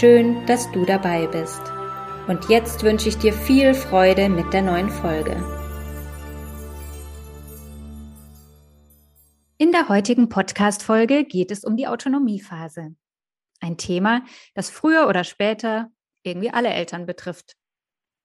[0.00, 1.60] Schön, dass du dabei bist.
[2.26, 5.32] Und jetzt wünsche ich dir viel Freude mit der neuen Folge.
[9.58, 12.96] In der heutigen Podcast-Folge geht es um die Autonomiephase.
[13.60, 15.90] Ein Thema, das früher oder später
[16.22, 17.54] irgendwie alle Eltern betrifft.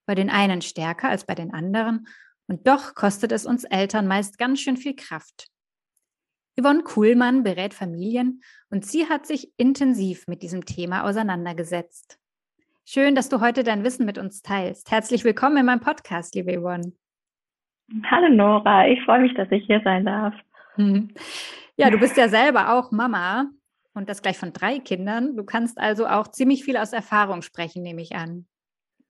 [0.06, 2.08] Bei den einen stärker als bei den anderen
[2.46, 5.48] und doch kostet es uns Eltern meist ganz schön viel Kraft.
[6.58, 12.18] Yvonne Kuhlmann berät Familien und sie hat sich intensiv mit diesem Thema auseinandergesetzt.
[12.84, 14.90] Schön, dass du heute dein Wissen mit uns teilst.
[14.90, 16.92] Herzlich willkommen in meinem Podcast, liebe Yvonne.
[18.10, 20.34] Hallo Nora, ich freue mich, dass ich hier sein darf.
[21.76, 23.46] Ja, du bist ja selber auch Mama
[23.94, 25.36] und das gleich von drei Kindern.
[25.36, 28.46] Du kannst also auch ziemlich viel aus Erfahrung sprechen, nehme ich an.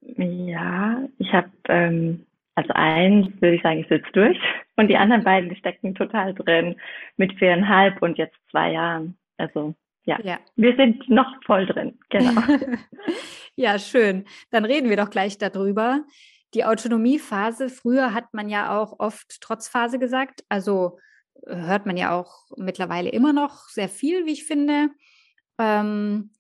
[0.01, 4.39] Ja, ich habe, ähm, also eins würde ich sagen, ich sitze durch
[4.77, 6.77] und die anderen beiden, die stecken total drin
[7.17, 9.19] mit viereinhalb und jetzt zwei Jahren.
[9.39, 12.41] Also ja, ja, wir sind noch voll drin, genau.
[13.57, 14.25] ja, schön.
[14.51, 16.01] Dann reden wir doch gleich darüber.
[16.55, 20.45] Die Autonomiephase, früher hat man ja auch oft Trotzphase gesagt.
[20.49, 20.99] Also
[21.47, 24.89] äh, hört man ja auch mittlerweile immer noch sehr viel, wie ich finde.
[25.59, 26.31] Ähm,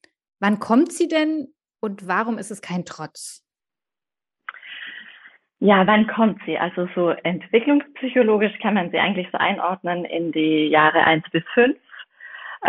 [0.40, 1.48] wann kommt sie denn
[1.80, 3.44] und warum ist es kein Trotz?
[5.60, 6.56] Ja, wann kommt sie?
[6.56, 11.76] Also so entwicklungspsychologisch kann man sie eigentlich so einordnen in die Jahre eins bis fünf.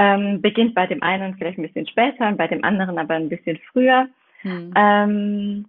[0.01, 3.27] Ähm, beginnt bei dem einen vielleicht ein bisschen später und bei dem anderen aber ein
[3.27, 4.07] bisschen früher.
[4.43, 4.73] Hm.
[4.73, 5.65] Ähm,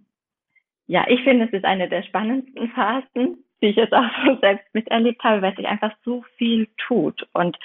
[0.87, 4.73] ja, ich finde, es ist eine der spannendsten Phasen, die ich jetzt auch schon selbst
[4.73, 7.27] miterlebt habe, weil sich einfach so viel tut.
[7.33, 7.57] Und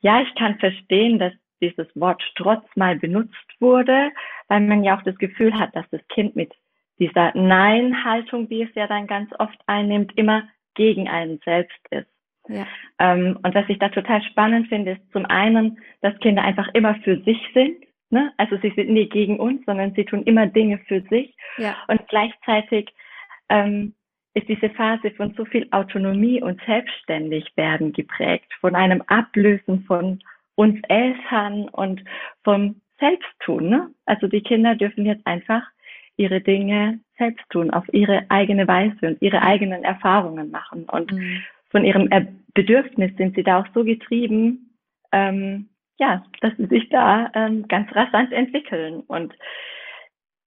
[0.00, 1.32] ja, ich kann verstehen, dass
[1.62, 4.10] dieses Wort Trotz mal benutzt wurde,
[4.48, 6.52] weil man ja auch das Gefühl hat, dass das Kind mit
[6.98, 10.42] dieser Nein-Haltung, wie es ja dann ganz oft einnimmt, immer
[10.74, 12.06] gegen einen selbst ist.
[12.52, 12.66] Ja.
[12.98, 16.94] Ähm, und was ich da total spannend finde, ist zum einen, dass Kinder einfach immer
[16.96, 17.76] für sich sind.
[18.10, 18.32] Ne?
[18.36, 21.34] Also sie sind nie gegen uns, sondern sie tun immer Dinge für sich.
[21.56, 21.76] Ja.
[21.88, 22.90] Und gleichzeitig
[23.48, 23.94] ähm,
[24.34, 30.22] ist diese Phase von so viel Autonomie und Selbstständigwerden geprägt, von einem Ablösen von
[30.54, 32.04] uns Eltern und
[32.44, 33.68] vom Selbsttun.
[33.68, 33.90] Ne?
[34.04, 35.62] Also die Kinder dürfen jetzt einfach
[36.16, 40.84] ihre Dinge selbst tun, auf ihre eigene Weise und ihre eigenen Erfahrungen machen.
[40.84, 41.42] Und mhm
[41.72, 42.08] von ihrem
[42.54, 44.78] Bedürfnis sind sie da auch so getrieben,
[45.10, 45.68] ähm,
[45.98, 49.34] ja, dass sie sich da ähm, ganz rasant entwickeln und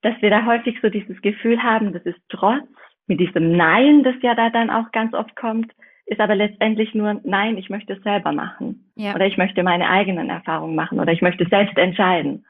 [0.02, 2.68] dass wir da häufig so dieses Gefühl haben, das ist trotz
[3.08, 5.72] mit diesem Nein, das ja da dann auch ganz oft kommt,
[6.06, 9.16] ist aber letztendlich nur Nein, ich möchte es selber machen ja.
[9.16, 12.46] oder ich möchte meine eigenen Erfahrungen machen oder ich möchte selbst entscheiden.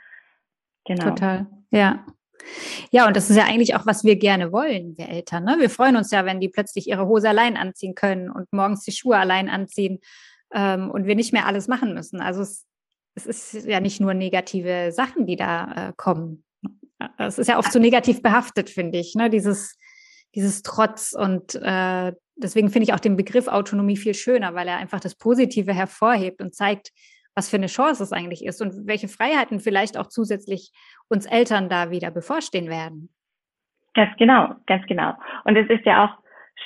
[0.86, 1.09] Genau.
[1.09, 2.06] Total, ja.
[2.91, 5.44] Ja, und das ist ja eigentlich auch, was wir gerne wollen, wir Eltern.
[5.44, 5.57] Ne?
[5.59, 8.91] Wir freuen uns ja, wenn die plötzlich ihre Hose allein anziehen können und morgens die
[8.91, 10.00] Schuhe allein anziehen
[10.53, 12.22] ähm, und wir nicht mehr alles machen müssen.
[12.22, 12.66] Also es,
[13.16, 16.44] es ist ja nicht nur negative Sachen, die da äh, kommen.
[17.18, 19.29] Es ist ja oft so negativ behaftet, finde ich, ne?
[19.29, 19.78] dieses,
[20.34, 21.13] dieses Trotz.
[21.13, 25.16] Und äh, deswegen finde ich auch den Begriff Autonomie viel schöner, weil er einfach das
[25.16, 26.91] Positive hervorhebt und zeigt,
[27.35, 30.72] was für eine Chance es eigentlich ist und welche Freiheiten vielleicht auch zusätzlich
[31.09, 33.09] uns Eltern da wieder bevorstehen werden.
[33.94, 35.13] Ganz genau, ganz genau.
[35.44, 36.18] Und es ist ja auch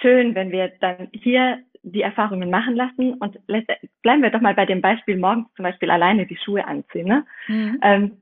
[0.02, 4.66] schön, wenn wir dann hier die Erfahrungen machen lassen und bleiben wir doch mal bei
[4.66, 7.08] dem Beispiel morgens zum Beispiel alleine die Schuhe anziehen.
[7.08, 7.26] Ne?
[7.48, 7.80] Mhm.
[7.82, 8.22] Ähm,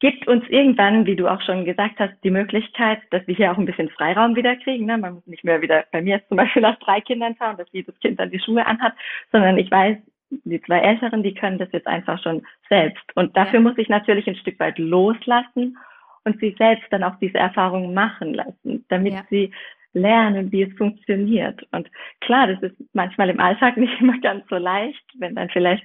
[0.00, 3.58] gibt uns irgendwann, wie du auch schon gesagt hast, die Möglichkeit, dass wir hier auch
[3.58, 4.86] ein bisschen Freiraum wieder kriegen.
[4.86, 4.98] Ne?
[4.98, 7.98] Man muss nicht mehr wieder bei mir zum Beispiel nach drei Kindern schauen, dass jedes
[8.00, 8.94] Kind dann die Schuhe anhat,
[9.32, 9.98] sondern ich weiß,
[10.30, 13.04] die zwei Älteren, die können das jetzt einfach schon selbst.
[13.14, 15.76] Und dafür muss ich natürlich ein Stück weit loslassen
[16.24, 19.24] und sie selbst dann auch diese Erfahrungen machen lassen, damit ja.
[19.30, 19.52] sie
[19.92, 21.66] lernen, wie es funktioniert.
[21.72, 21.88] Und
[22.20, 25.84] klar, das ist manchmal im Alltag nicht immer ganz so leicht, wenn dann vielleicht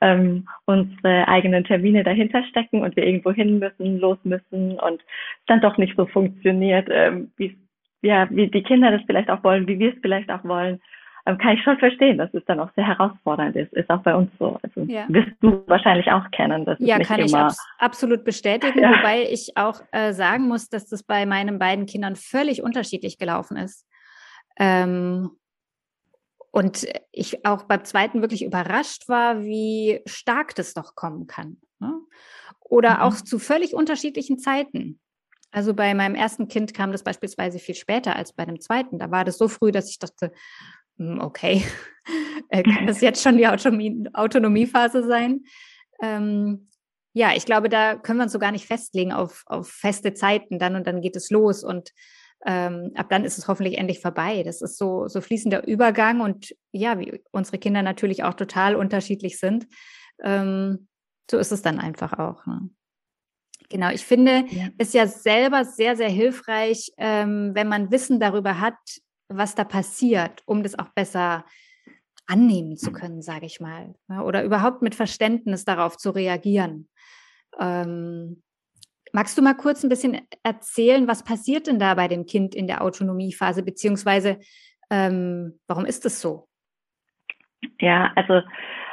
[0.00, 5.46] ähm, unsere eigenen Termine dahinter stecken und wir irgendwo hin müssen, los müssen und es
[5.46, 7.56] dann doch nicht so funktioniert, ähm, wie
[8.04, 10.80] ja, wie die Kinder das vielleicht auch wollen, wie wir es vielleicht auch wollen
[11.24, 13.72] kann ich schon verstehen, dass es dann auch sehr herausfordernd ist.
[13.72, 14.58] Ist auch bei uns so.
[14.62, 15.04] Also ja.
[15.08, 16.64] wirst du wahrscheinlich auch kennen.
[16.64, 18.90] Das ja, kann ich abs absolut bestätigen, ja.
[18.90, 23.56] wobei ich auch äh, sagen muss, dass das bei meinen beiden Kindern völlig unterschiedlich gelaufen
[23.56, 23.86] ist.
[24.58, 25.30] Ähm,
[26.50, 31.56] und ich auch beim zweiten wirklich überrascht war, wie stark das doch kommen kann.
[31.78, 31.94] Ne?
[32.60, 33.00] Oder mhm.
[33.02, 35.00] auch zu völlig unterschiedlichen Zeiten.
[35.52, 38.98] Also bei meinem ersten Kind kam das beispielsweise viel später als bei dem zweiten.
[38.98, 40.32] Da war das so früh, dass ich dachte,
[40.98, 41.64] okay,
[42.48, 45.44] äh, kann das jetzt schon die Autonomie, Autonomiephase sein?
[46.02, 46.68] Ähm,
[47.14, 50.58] ja, ich glaube, da können wir uns so gar nicht festlegen auf, auf feste Zeiten.
[50.58, 51.92] Dann und dann geht es los und
[52.44, 54.42] ähm, ab dann ist es hoffentlich endlich vorbei.
[54.42, 59.38] Das ist so, so fließender Übergang und ja, wie unsere Kinder natürlich auch total unterschiedlich
[59.38, 59.66] sind,
[60.22, 60.88] ähm,
[61.30, 62.44] so ist es dann einfach auch.
[62.46, 62.70] Ne?
[63.68, 64.68] Genau, ich finde ja.
[64.78, 68.74] es ja selber sehr, sehr hilfreich, ähm, wenn man Wissen darüber hat,
[69.36, 71.44] was da passiert, um das auch besser
[72.26, 73.94] annehmen zu können, sage ich mal.
[74.08, 74.22] Ne?
[74.22, 76.88] Oder überhaupt mit Verständnis darauf zu reagieren.
[77.58, 78.42] Ähm,
[79.12, 82.66] magst du mal kurz ein bisschen erzählen, was passiert denn da bei dem Kind in
[82.66, 84.38] der Autonomiephase, beziehungsweise
[84.90, 86.48] ähm, warum ist es so?
[87.80, 88.42] Ja, also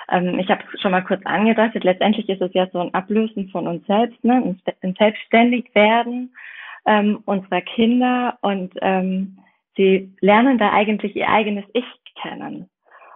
[0.09, 1.83] ähm, ich habe es schon mal kurz angedeutet.
[1.83, 4.56] Letztendlich ist es ja so ein Ablösen von uns selbst, ne?
[4.81, 6.33] ein Selbstständigwerden
[6.85, 9.39] ähm, unserer Kinder und ähm,
[9.79, 11.85] sie lernen da eigentlich ihr eigenes Ich
[12.21, 12.69] kennen.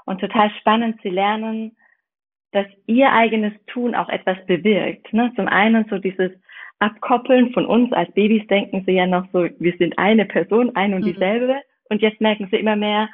[0.05, 1.75] Und total spannend, sie lernen,
[2.53, 5.11] dass ihr eigenes Tun auch etwas bewirkt.
[5.11, 5.33] Ne?
[5.35, 6.31] Zum einen so dieses
[6.79, 10.93] Abkoppeln von uns als Babys denken sie ja noch so, wir sind eine Person, ein
[10.93, 11.13] und mhm.
[11.13, 11.55] dieselbe.
[11.89, 13.09] Und jetzt merken sie immer mehr,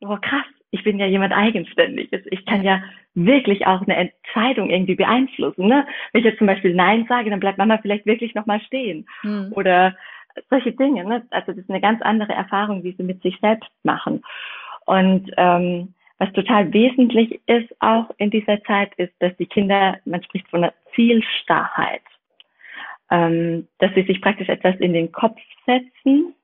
[0.00, 2.22] oh krass, ich bin ja jemand Eigenständiges.
[2.30, 2.82] Ich kann ja
[3.14, 5.66] wirklich auch eine Entscheidung irgendwie beeinflussen.
[5.66, 5.84] Ne?
[6.12, 9.06] Wenn ich jetzt zum Beispiel Nein sage, dann bleibt Mama vielleicht wirklich nochmal stehen.
[9.22, 9.52] Mhm.
[9.54, 9.96] Oder
[10.50, 11.04] solche Dinge.
[11.04, 11.26] Ne?
[11.30, 14.22] Also das ist eine ganz andere Erfahrung, wie sie mit sich selbst machen.
[14.86, 20.22] Und ähm, was total wesentlich ist auch in dieser Zeit, ist, dass die Kinder, man
[20.22, 22.02] spricht von einer Zielstarrheit,
[23.10, 26.34] ähm, dass sie sich praktisch etwas in den Kopf setzen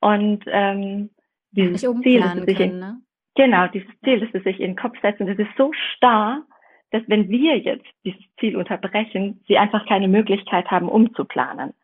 [0.00, 1.10] und ähm,
[1.52, 3.00] dieses Ziel, das sich können, in, ne?
[3.34, 6.42] Genau, dieses Ziel, das sie sich in den Kopf setzen, das ist so starr,
[6.90, 11.74] dass wenn wir jetzt dieses Ziel unterbrechen, sie einfach keine Möglichkeit haben, umzuplanen.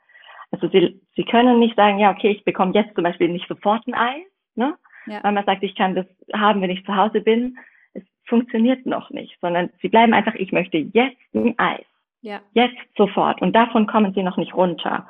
[0.54, 3.84] Also sie, sie können nicht sagen, ja, okay, ich bekomme jetzt zum Beispiel nicht sofort
[3.88, 4.76] ein Eis, ne?
[5.06, 5.22] Ja.
[5.22, 7.58] weil man sagt, ich kann das haben, wenn ich zu Hause bin.
[7.92, 11.84] Es funktioniert noch nicht, sondern sie bleiben einfach, ich möchte jetzt ein Eis.
[12.22, 12.40] Ja.
[12.52, 13.42] Jetzt sofort.
[13.42, 15.06] Und davon kommen sie noch nicht runter.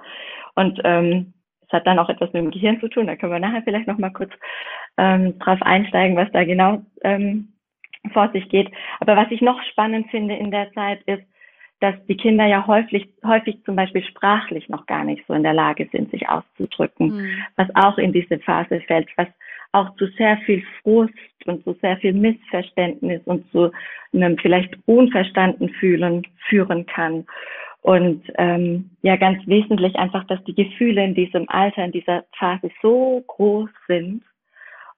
[0.54, 3.06] Und ähm, es hat dann auch etwas mit dem Gehirn zu tun.
[3.06, 4.32] Da können wir nachher vielleicht noch mal kurz
[4.96, 7.52] ähm, drauf einsteigen, was da genau ähm,
[8.14, 8.72] vor sich geht.
[8.98, 11.22] Aber was ich noch spannend finde in der Zeit ist,
[11.80, 15.54] dass die Kinder ja häufig, häufig zum Beispiel sprachlich noch gar nicht so in der
[15.54, 17.44] Lage sind, sich auszudrücken, mhm.
[17.56, 19.28] was auch in diese Phase fällt, was
[19.72, 21.12] auch zu sehr viel Frust
[21.46, 23.70] und zu sehr viel Missverständnis und zu
[24.12, 27.26] einem vielleicht unverstanden fühlen führen kann.
[27.82, 32.70] Und ähm, ja, ganz wesentlich einfach, dass die Gefühle in diesem Alter, in dieser Phase
[32.80, 34.22] so groß sind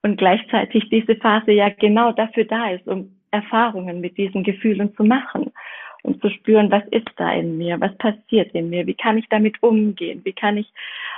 [0.03, 5.03] und gleichzeitig diese Phase ja genau dafür da ist, um Erfahrungen mit diesen Gefühlen zu
[5.03, 5.51] machen
[6.07, 9.27] und zu spüren, was ist da in mir, was passiert in mir, wie kann ich
[9.29, 10.71] damit umgehen, wie kann ich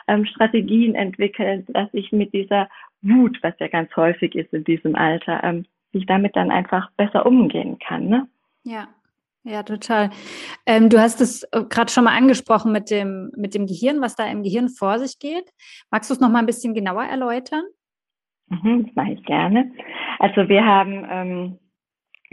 [0.08, 2.68] ähm, Strategien entwickeln, dass ich mit dieser
[3.02, 7.26] Wut, was ja ganz häufig ist in diesem Alter, ähm, ich damit dann einfach besser
[7.26, 8.08] umgehen kann.
[8.08, 8.28] Ne?
[8.64, 8.88] Ja.
[9.44, 10.10] Ja, total.
[10.66, 14.16] Ähm, du hast es äh, gerade schon mal angesprochen mit dem, mit dem Gehirn, was
[14.16, 15.50] da im Gehirn vor sich geht.
[15.90, 17.64] Magst du es noch mal ein bisschen genauer erläutern?
[18.48, 19.72] Mhm, das mache ich gerne.
[20.20, 21.60] Also wir haben ähm,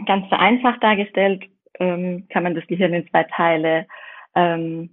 [0.05, 1.45] ganz vereinfacht dargestellt,
[1.79, 3.87] ähm, kann man das Gehirn in zwei Teile
[4.35, 4.89] ähm,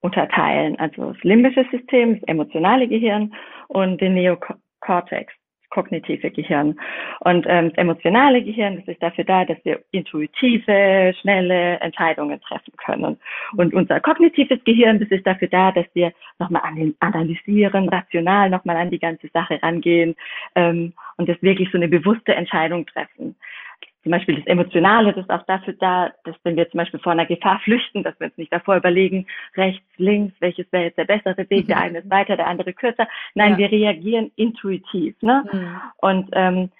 [0.00, 0.78] unterteilen.
[0.78, 3.34] Also das limbische System, das emotionale Gehirn
[3.68, 5.32] und den Neokortex,
[5.70, 6.78] kognitive Gehirn.
[7.20, 12.72] Und ähm, das emotionale Gehirn, das ist dafür da, dass wir intuitive, schnelle Entscheidungen treffen
[12.76, 13.18] können.
[13.56, 16.62] Und unser kognitives Gehirn, das ist dafür da, dass wir nochmal
[17.00, 20.14] analysieren, rational nochmal an die ganze Sache rangehen
[20.54, 23.34] ähm, und das wirklich so eine bewusste Entscheidung treffen
[24.08, 27.12] zum Beispiel das Emotionale, das ist auch dafür da, dass wenn wir zum Beispiel vor
[27.12, 31.04] einer Gefahr flüchten, dass wir uns nicht davor überlegen, rechts, links, welches wäre jetzt der
[31.04, 33.06] bessere Weg, der eine ist weiter, der andere kürzer.
[33.34, 33.58] Nein, ja.
[33.58, 35.14] wir reagieren intuitiv.
[35.20, 35.44] Ne?
[35.52, 35.80] Mhm.
[35.98, 36.70] Und ähm,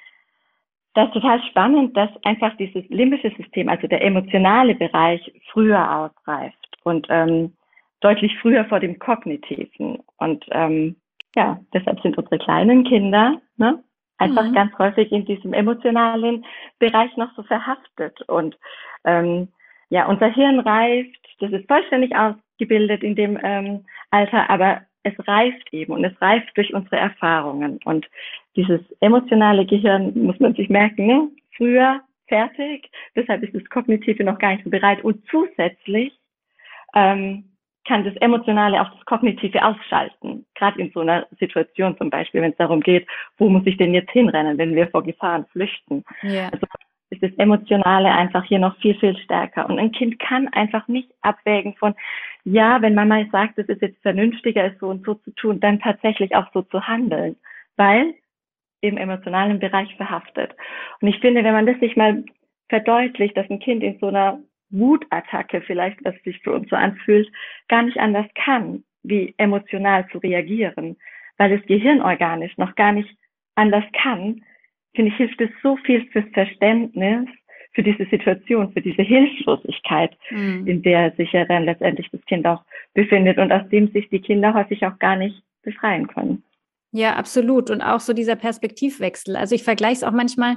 [0.95, 5.21] das ist total spannend, dass einfach dieses limbische System, also der emotionale Bereich,
[5.53, 7.53] früher ausreift und ähm,
[8.01, 9.99] deutlich früher vor dem kognitiven.
[10.17, 10.97] Und ähm,
[11.37, 13.85] ja, deshalb sind unsere kleinen Kinder ne,
[14.19, 14.55] einfach mhm.
[14.55, 16.45] ganz häufig in diesem emotionalen
[16.79, 18.21] Bereich noch so verhaftet.
[18.29, 18.59] Und
[19.05, 19.49] ähm,
[19.91, 25.73] ja, unser Hirn reift, das ist vollständig ausgebildet in dem ähm, Alter, aber es reift
[25.73, 27.79] eben und es reift durch unsere Erfahrungen.
[27.85, 28.07] Und
[28.57, 31.29] dieses emotionale Gehirn muss man sich merken, ne?
[31.57, 35.03] früher fertig, deshalb ist das Kognitive noch gar nicht so bereit.
[35.03, 36.13] Und zusätzlich
[36.95, 37.45] ähm,
[37.87, 40.45] kann das Emotionale auch das Kognitive ausschalten.
[40.55, 43.07] Gerade in so einer Situation zum Beispiel, wenn es darum geht,
[43.39, 46.05] wo muss ich denn jetzt hinrennen, wenn wir vor Gefahren flüchten.
[46.23, 46.51] Yeah.
[46.53, 46.67] Also
[47.11, 49.69] ist das Emotionale einfach hier noch viel, viel stärker.
[49.69, 51.95] Und ein Kind kann einfach nicht abwägen von,
[52.45, 55.81] ja, wenn Mama sagt, es ist jetzt vernünftiger, es so und so zu tun, dann
[55.81, 57.37] tatsächlich auch so zu handeln,
[57.77, 58.15] weil
[58.81, 60.55] im emotionalen Bereich verhaftet.
[61.01, 62.25] Und ich finde, wenn man das sich mal
[62.69, 64.39] verdeutlicht, dass ein Kind in so einer
[64.71, 67.31] Wutattacke vielleicht, was sich für uns so anfühlt,
[67.69, 70.97] gar nicht anders kann, wie emotional zu reagieren,
[71.37, 73.17] weil das Gehirn organisch noch gar nicht
[73.55, 74.43] anders kann,
[74.95, 77.29] finde ich, hilft es so viel fürs Verständnis
[77.73, 80.67] für diese Situation, für diese Hilflosigkeit, mhm.
[80.67, 84.21] in der sich ja dann letztendlich das Kind auch befindet und aus dem sich die
[84.21, 86.43] Kinder häufig auch gar nicht befreien können.
[86.93, 87.71] Ja, absolut.
[87.71, 89.37] Und auch so dieser Perspektivwechsel.
[89.37, 90.57] Also ich vergleiche es auch manchmal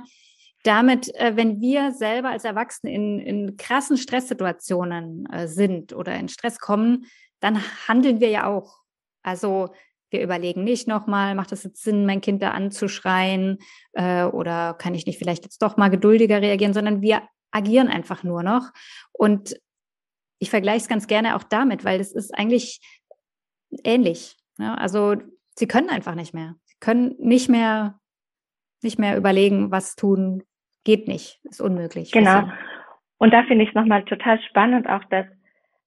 [0.63, 6.29] damit, äh, wenn wir selber als Erwachsene in, in krassen Stresssituationen äh, sind oder in
[6.29, 7.05] Stress kommen,
[7.39, 8.77] dann handeln wir ja auch.
[9.23, 9.69] Also
[10.11, 13.59] wir überlegen nicht nochmal, macht es jetzt Sinn, mein Kind da anzuschreien
[13.93, 18.23] äh, oder kann ich nicht vielleicht jetzt doch mal geduldiger reagieren, sondern wir agieren einfach
[18.23, 18.71] nur noch.
[19.11, 19.55] Und
[20.39, 22.81] ich vergleiche es ganz gerne auch damit, weil es ist eigentlich
[23.83, 24.37] ähnlich.
[24.57, 24.75] Ja?
[24.75, 25.15] Also
[25.57, 26.55] sie können einfach nicht mehr.
[26.65, 27.99] Sie können nicht mehr,
[28.81, 30.43] nicht mehr überlegen, was tun,
[30.83, 32.11] geht nicht, ist unmöglich.
[32.11, 32.49] Genau.
[33.17, 35.25] Und da finde ich es nochmal total spannend auch, dass,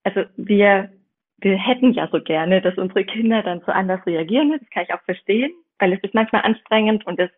[0.05, 0.91] also wir
[1.39, 4.53] wir hätten ja so gerne, dass unsere Kinder dann so anders reagieren.
[4.59, 7.31] Das kann ich auch verstehen, weil es ist manchmal anstrengend und es,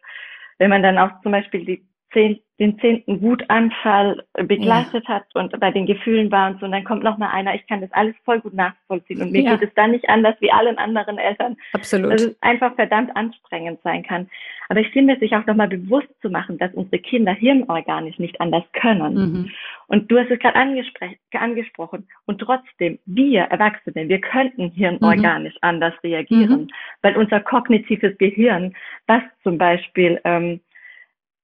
[0.59, 1.85] wenn man dann auch zum Beispiel die
[2.17, 5.17] zehn, den zehnten Wutanfall begleitet ja.
[5.17, 6.65] hat und bei den Gefühlen war und so.
[6.65, 9.21] Und dann kommt noch mal einer, ich kann das alles voll gut nachvollziehen.
[9.21, 9.57] Und mir ja.
[9.57, 11.57] geht es dann nicht anders wie allen anderen Eltern.
[11.75, 12.13] Absolut.
[12.13, 14.31] Dass es einfach verdammt anstrengend sein kann.
[14.69, 18.41] Aber ich finde, sich auch noch mal bewusst zu machen, dass unsere Kinder hirnorganisch nicht
[18.41, 19.15] anders können.
[19.15, 19.51] Mhm.
[19.89, 22.09] Und du hast es gerade angesprochen.
[22.25, 25.61] Und trotzdem, wir Erwachsene, wir könnten hirnorganisch mhm.
[25.69, 26.71] anders reagieren, mhm.
[27.03, 28.75] weil unser kognitives Gehirn,
[29.07, 30.61] was zum Beispiel ähm,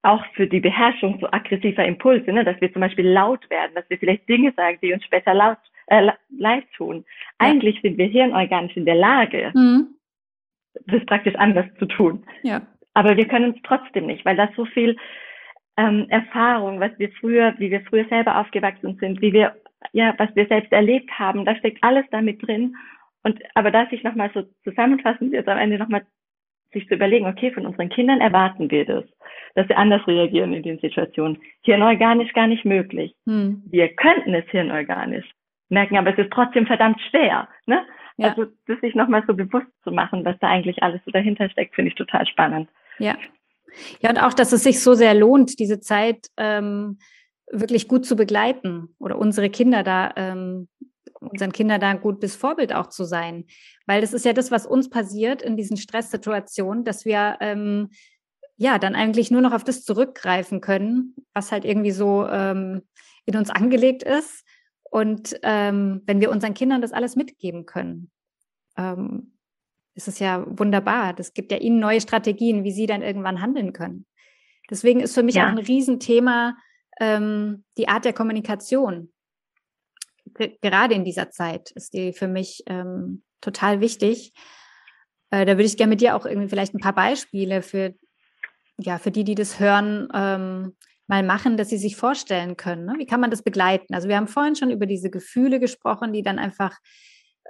[0.03, 3.89] auch für die Beherrschung so aggressiver Impulse, ne, dass wir zum Beispiel laut werden, dass
[3.89, 7.05] wir vielleicht Dinge sagen, die uns später laut, äh, leid tun.
[7.07, 7.47] Ja.
[7.47, 9.95] Eigentlich sind wir hirnorganisch in der Lage, mhm.
[10.87, 12.25] das praktisch anders zu tun.
[12.43, 12.63] Ja.
[12.95, 14.97] Aber wir können es trotzdem nicht, weil das so viel
[15.77, 19.57] ähm, Erfahrung, was wir früher, wie wir früher selber aufgewachsen sind, wie wir,
[19.93, 22.77] ja, was wir selbst erlebt haben, da steckt alles damit drin.
[23.23, 26.05] Und aber dass ich nochmal so zusammenfassend jetzt am Ende nochmal
[26.73, 29.05] sich zu überlegen, okay, von unseren Kindern erwarten wir das,
[29.55, 31.39] dass sie anders reagieren in den Situationen.
[31.63, 33.15] Hirnorganisch gar nicht möglich.
[33.27, 33.63] Hm.
[33.67, 35.29] Wir könnten es hirnorganisch,
[35.69, 37.49] merken aber es ist trotzdem verdammt schwer.
[37.67, 37.85] Ne?
[38.17, 38.29] Ja.
[38.29, 41.75] Also das sich nochmal so bewusst zu machen, was da eigentlich alles so dahinter steckt,
[41.75, 42.69] finde ich total spannend.
[42.99, 43.17] Ja.
[44.01, 46.99] Ja, und auch, dass es sich so sehr lohnt, diese Zeit ähm,
[47.51, 50.69] wirklich gut zu begleiten oder unsere Kinder da ähm,
[51.23, 53.45] unseren Kindern da ein gutes Vorbild auch zu sein.
[53.87, 57.91] Weil das ist ja das, was uns passiert in diesen Stresssituationen, dass wir ähm,
[58.57, 62.83] ja dann eigentlich nur noch auf das zurückgreifen können, was halt irgendwie so ähm,
[63.25, 64.45] in uns angelegt ist.
[64.91, 68.11] Und ähm, wenn wir unseren Kindern das alles mitgeben können,
[68.77, 69.33] ähm,
[69.95, 71.13] ist es ja wunderbar.
[71.13, 74.07] Das gibt ja ihnen neue Strategien, wie sie dann irgendwann handeln können.
[74.71, 75.45] Deswegen ist für mich ja.
[75.45, 76.57] auch ein Riesenthema
[77.01, 79.12] ähm, die Art der Kommunikation
[80.61, 84.33] gerade in dieser Zeit ist die für mich ähm, total wichtig.
[85.31, 87.95] Äh, da würde ich gerne mit dir auch irgendwie vielleicht ein paar Beispiele für,
[88.79, 90.77] ja, für die, die das hören, ähm,
[91.09, 92.87] mal machen, dass sie sich vorstellen können.
[92.87, 92.95] Ne?
[92.99, 93.95] Wie kann man das begleiten?
[93.95, 96.79] Also wir haben vorhin schon über diese Gefühle gesprochen, die dann einfach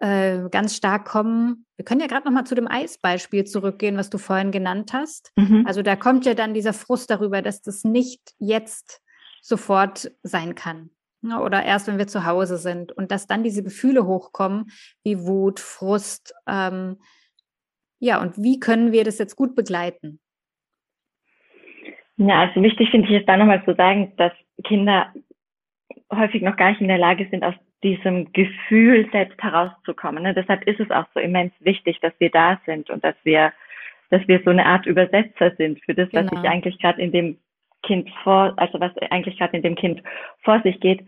[0.01, 1.67] äh, ganz stark kommen.
[1.77, 5.31] Wir können ja gerade noch mal zu dem Eisbeispiel zurückgehen, was du vorhin genannt hast.
[5.37, 5.65] Mhm.
[5.67, 9.01] Also da kommt ja dann dieser Frust darüber, dass das nicht jetzt
[9.43, 10.91] sofort sein kann.
[11.25, 14.73] Ne, oder erst, wenn wir zu Hause sind und dass dann diese Gefühle hochkommen,
[15.05, 16.35] wie Wut, Frust.
[16.49, 16.99] Ähm,
[18.01, 20.19] ja, und wie können wir das jetzt gut begleiten?
[22.17, 24.33] Ja, also wichtig finde ich es da nochmal zu sagen, dass
[24.65, 25.13] Kinder
[26.13, 30.25] häufig noch gar nicht in der Lage sind, aus diesem Gefühl selbst herauszukommen.
[30.25, 30.35] Ne?
[30.35, 33.53] Deshalb ist es auch so immens wichtig, dass wir da sind und dass wir,
[34.11, 36.25] dass wir so eine Art Übersetzer sind für das, genau.
[36.25, 37.39] was sich eigentlich gerade in dem
[37.83, 40.03] Kind vor, also was eigentlich gerade in dem Kind
[40.43, 41.05] vor sich geht,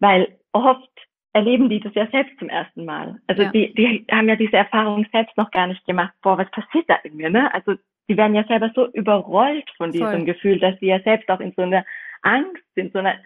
[0.00, 0.90] weil oft
[1.32, 3.20] erleben die das ja selbst zum ersten Mal.
[3.26, 3.50] Also ja.
[3.50, 6.12] die, die haben ja diese Erfahrung selbst noch gar nicht gemacht.
[6.22, 7.52] Boah, was passiert da in mir, ne?
[7.52, 7.74] Also
[8.08, 10.24] die werden ja selber so überrollt von diesem Voll.
[10.24, 11.84] Gefühl, dass sie ja selbst auch in so einer
[12.22, 13.16] Angst, in so einer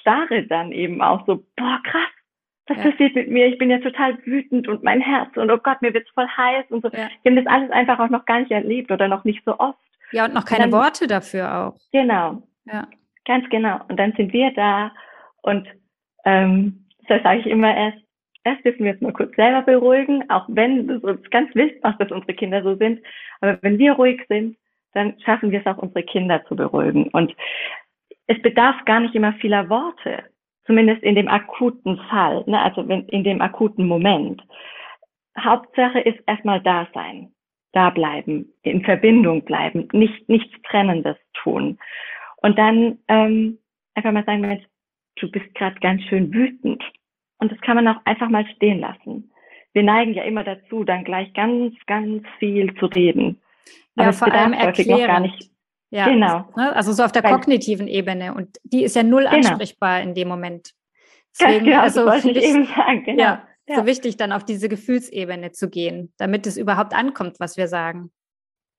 [0.00, 2.10] Starre dann eben auch so, boah, krass,
[2.66, 2.90] was ja.
[2.90, 3.46] passiert mit mir?
[3.46, 6.66] Ich bin ja total wütend und mein Herz und oh Gott, mir wird's voll heiß
[6.70, 6.88] und so.
[6.88, 7.08] Ja.
[7.22, 9.78] Ich habe das alles einfach auch noch gar nicht erlebt oder noch nicht so oft.
[10.12, 11.78] Ja, und noch keine und dann, Worte dafür auch.
[11.92, 12.42] Genau.
[12.66, 12.86] Ja.
[13.24, 13.80] Ganz genau.
[13.88, 14.92] Und dann sind wir da
[15.42, 15.66] und
[16.24, 17.98] ähm, das sage ich immer erst,
[18.44, 22.00] erst dürfen wir uns mal kurz selber beruhigen, auch wenn es uns ganz wichtig macht,
[22.00, 23.00] dass unsere Kinder so sind.
[23.40, 24.56] Aber wenn wir ruhig sind,
[24.92, 27.08] dann schaffen wir es auch, unsere Kinder zu beruhigen.
[27.08, 27.34] Und
[28.26, 30.24] es bedarf gar nicht immer vieler Worte.
[30.66, 34.42] zumindest in dem akuten Fall, ne, also wenn, in dem akuten Moment.
[35.38, 37.33] Hauptsache ist erstmal da sein,
[37.74, 41.78] da bleiben, in Verbindung bleiben, nicht nichts Trennendes tun.
[42.36, 43.58] Und dann ähm,
[43.94, 44.64] einfach mal sagen, Mensch,
[45.16, 46.82] du bist gerade ganz schön wütend.
[47.38, 49.30] Und das kann man auch einfach mal stehen lassen.
[49.72, 53.40] Wir neigen ja immer dazu, dann gleich ganz, ganz viel zu reden.
[53.96, 55.06] Aber ja, vor allem erklären.
[55.06, 55.50] Gar nicht.
[55.90, 56.48] Ja, genau.
[56.56, 58.34] Ne, also so auf der kognitiven Ebene.
[58.34, 59.36] Und die ist ja null genau.
[59.36, 60.72] ansprechbar in dem Moment.
[61.38, 63.04] Deswegen, genau, also das ich, ich eben sagen.
[63.04, 63.22] Genau.
[63.22, 67.56] Ja, ja, so wichtig, dann auf diese Gefühlsebene zu gehen, damit es überhaupt ankommt, was
[67.56, 68.10] wir sagen.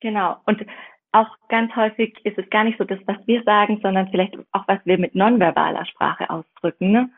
[0.01, 0.38] Genau.
[0.46, 0.65] Und
[1.12, 4.68] auch ganz häufig ist es gar nicht so das, was wir sagen, sondern vielleicht auch,
[4.68, 6.92] was wir mit nonverbaler Sprache ausdrücken.
[6.92, 7.10] Ne?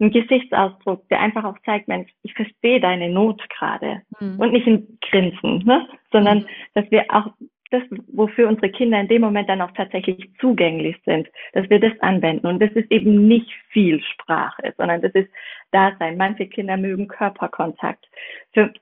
[0.00, 4.02] Ein Gesichtsausdruck, der einfach auch zeigt, Mensch, ich verstehe deine Not gerade.
[4.18, 4.40] Mhm.
[4.40, 5.88] Und nicht ein Grinsen, ne?
[6.10, 6.46] sondern mhm.
[6.74, 7.32] dass wir auch
[7.70, 11.92] das, wofür unsere Kinder in dem Moment dann auch tatsächlich zugänglich sind, dass wir das
[12.00, 12.46] anwenden.
[12.46, 15.28] Und das ist eben nicht viel Sprache, sondern das ist
[15.74, 16.16] Dasein.
[16.16, 18.06] Manche Kinder mögen Körperkontakt.
[18.52, 18.72] Für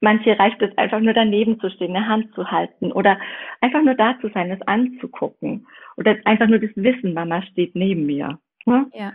[0.00, 3.18] manche reicht es einfach nur daneben zu stehen, eine Hand zu halten oder
[3.60, 5.66] einfach nur da zu sein, es anzugucken.
[5.96, 8.38] Oder einfach nur das Wissen, Mama steht neben mir.
[8.64, 8.86] Ne?
[8.94, 9.12] Ja.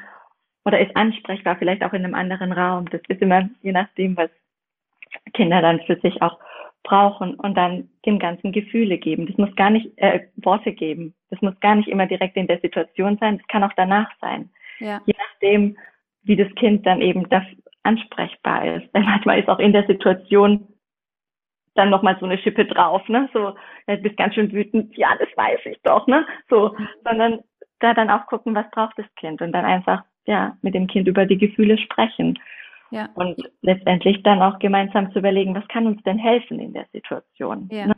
[0.66, 2.90] Oder ist ansprechbar, vielleicht auch in einem anderen Raum.
[2.90, 4.30] Das ist immer je nachdem, was
[5.34, 6.40] Kinder dann für sich auch
[6.84, 9.26] brauchen und dann dem Ganzen Gefühle geben.
[9.28, 11.14] Das muss gar nicht äh, Worte geben.
[11.30, 13.38] Das muss gar nicht immer direkt in der Situation sein.
[13.38, 14.50] Das kann auch danach sein.
[14.80, 15.02] Ja.
[15.06, 15.78] Je nachdem,
[16.24, 17.44] wie das Kind dann eben das
[17.84, 18.94] ansprechbar ist.
[18.96, 20.68] Denn manchmal ist auch in der Situation
[21.76, 23.30] dann nochmal so eine Schippe drauf, ne?
[23.34, 23.56] So,
[23.88, 26.26] du bist ganz schön wütend, ja, das weiß ich doch, ne?
[26.50, 27.40] So, sondern
[27.80, 31.08] da dann auch gucken, was braucht das Kind und dann einfach, ja, mit dem Kind
[31.08, 32.40] über die Gefühle sprechen.
[32.92, 33.10] Ja.
[33.16, 37.68] Und letztendlich dann auch gemeinsam zu überlegen, was kann uns denn helfen in der Situation?
[37.72, 37.88] Ja.
[37.88, 37.96] Ne?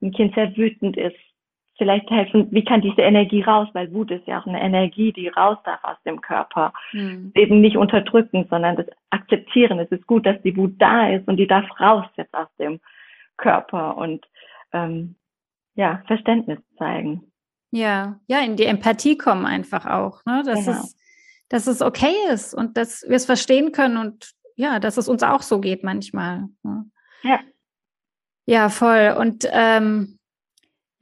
[0.00, 1.18] Ein Kind sehr wütend ist,
[1.78, 5.28] vielleicht helfen, wie kann diese Energie raus, weil Wut ist ja auch eine Energie, die
[5.28, 6.72] raus darf aus dem Körper.
[6.92, 7.32] Mhm.
[7.34, 9.78] Eben nicht unterdrücken, sondern das akzeptieren.
[9.78, 12.80] Es ist gut, dass die Wut da ist und die darf raus jetzt aus dem
[13.36, 14.26] Körper und
[14.72, 15.16] ähm,
[15.74, 17.32] ja, Verständnis zeigen.
[17.70, 20.42] Ja, ja, in die Empathie kommen einfach auch, ne?
[20.44, 20.78] Dass genau.
[20.78, 20.96] es,
[21.48, 25.22] dass es okay ist und dass wir es verstehen können und ja, dass es uns
[25.22, 26.48] auch so geht manchmal.
[26.62, 26.84] Ne?
[27.22, 27.40] Ja.
[28.44, 29.16] Ja, voll.
[29.18, 30.18] Und ähm,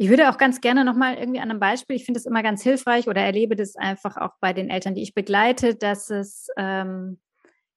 [0.01, 2.63] ich würde auch ganz gerne nochmal irgendwie an einem Beispiel, ich finde es immer ganz
[2.63, 7.19] hilfreich oder erlebe das einfach auch bei den Eltern, die ich begleite, dass es ähm,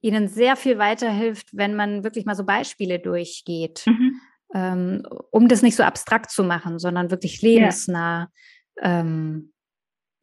[0.01, 3.83] ihnen sehr viel weiterhilft, wenn man wirklich mal so Beispiele durchgeht.
[3.85, 4.19] Mhm
[4.53, 8.29] ähm, um das nicht so abstrakt zu machen, sondern wirklich lebensnah.
[8.81, 8.99] Ja.
[8.99, 9.51] Ähm,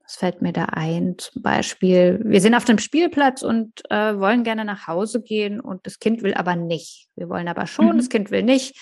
[0.02, 1.16] was fällt mir da ein?
[1.18, 5.86] Zum Beispiel, wir sind auf dem Spielplatz und äh, wollen gerne nach Hause gehen und
[5.86, 7.08] das Kind will aber nicht.
[7.16, 7.96] Wir wollen aber schon, mhm.
[7.98, 8.76] das Kind will nicht.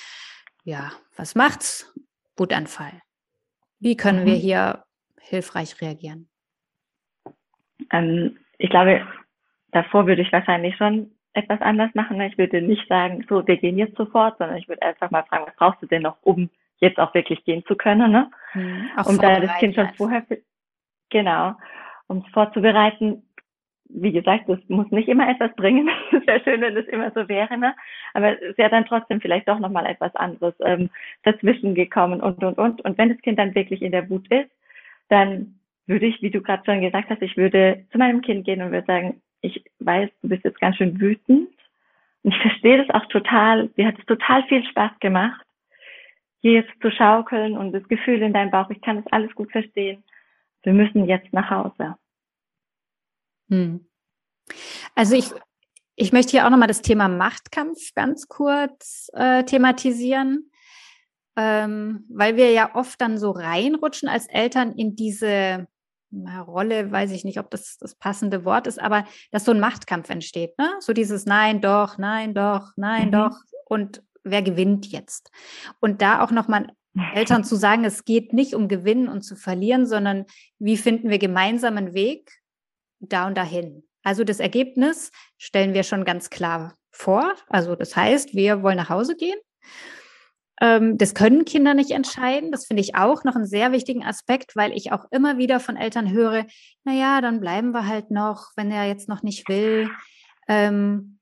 [0.65, 1.93] Ja, was macht's?
[2.37, 3.03] Wutanfall.
[3.81, 4.27] Wie können mhm.
[4.27, 4.85] wir hier
[5.21, 6.29] hilfreich reagieren?
[7.93, 9.07] Ähm, ich glaube,
[9.71, 12.21] davor würde ich wahrscheinlich schon etwas anders machen.
[12.21, 15.47] Ich würde nicht sagen, so, wir gehen jetzt sofort, sondern ich würde einfach mal fragen,
[15.47, 18.31] was brauchst du denn noch, um jetzt auch wirklich gehen zu können, ne?
[18.55, 20.25] Mhm, um da das Kind schon vorher,
[21.11, 21.55] genau,
[22.07, 23.28] um es vorzubereiten.
[23.91, 25.89] Wie gesagt, das muss nicht immer etwas bringen.
[26.13, 27.75] Es wäre schön, wenn es immer so wäre, ne?
[28.15, 30.91] Aber es wäre dann trotzdem vielleicht doch nochmal etwas anderes ähm,
[31.23, 32.85] dazwischen gekommen und, und, und.
[32.85, 34.51] Und wenn das Kind dann wirklich in der Wut ist,
[35.09, 38.61] dann würde ich, wie du gerade schon gesagt hast, ich würde zu meinem Kind gehen
[38.61, 41.49] und würde sagen, ich weiß, du bist jetzt ganz schön wütend.
[42.23, 43.71] Und ich verstehe das auch total.
[43.77, 45.47] Mir hat es total viel Spaß gemacht,
[46.41, 48.69] hier jetzt zu schaukeln und das Gefühl in deinem Bauch.
[48.71, 50.03] Ich kann das alles gut verstehen.
[50.63, 51.97] Wir müssen jetzt nach Hause.
[53.49, 53.87] Hm.
[54.95, 55.31] Also ich,
[55.97, 60.51] ich möchte hier auch nochmal das Thema Machtkampf ganz kurz äh, thematisieren,
[61.37, 65.67] ähm, weil wir ja oft dann so reinrutschen als Eltern in diese
[66.47, 70.09] Rolle, weiß ich nicht, ob das das passende Wort ist, aber dass so ein Machtkampf
[70.09, 70.71] entsteht, ne?
[70.81, 73.13] So dieses Nein, doch, nein, doch, nein, mhm.
[73.13, 75.31] doch und wer gewinnt jetzt?
[75.81, 76.69] Und da auch nochmal
[77.15, 80.25] Eltern zu sagen, es geht nicht um Gewinnen und zu verlieren, sondern
[80.59, 82.33] wie finden wir gemeinsam einen Weg
[83.01, 83.85] da und dahin?
[84.03, 87.35] Also das Ergebnis stellen wir schon ganz klar vor.
[87.49, 89.39] Also das heißt, wir wollen nach Hause gehen
[90.61, 92.51] ähm, das können Kinder nicht entscheiden.
[92.51, 95.77] Das finde ich auch noch einen sehr wichtigen Aspekt, weil ich auch immer wieder von
[95.77, 96.47] Eltern höre,
[96.85, 99.91] na ja, dann bleiben wir halt noch, wenn er jetzt noch nicht will.
[100.49, 101.19] Ähm,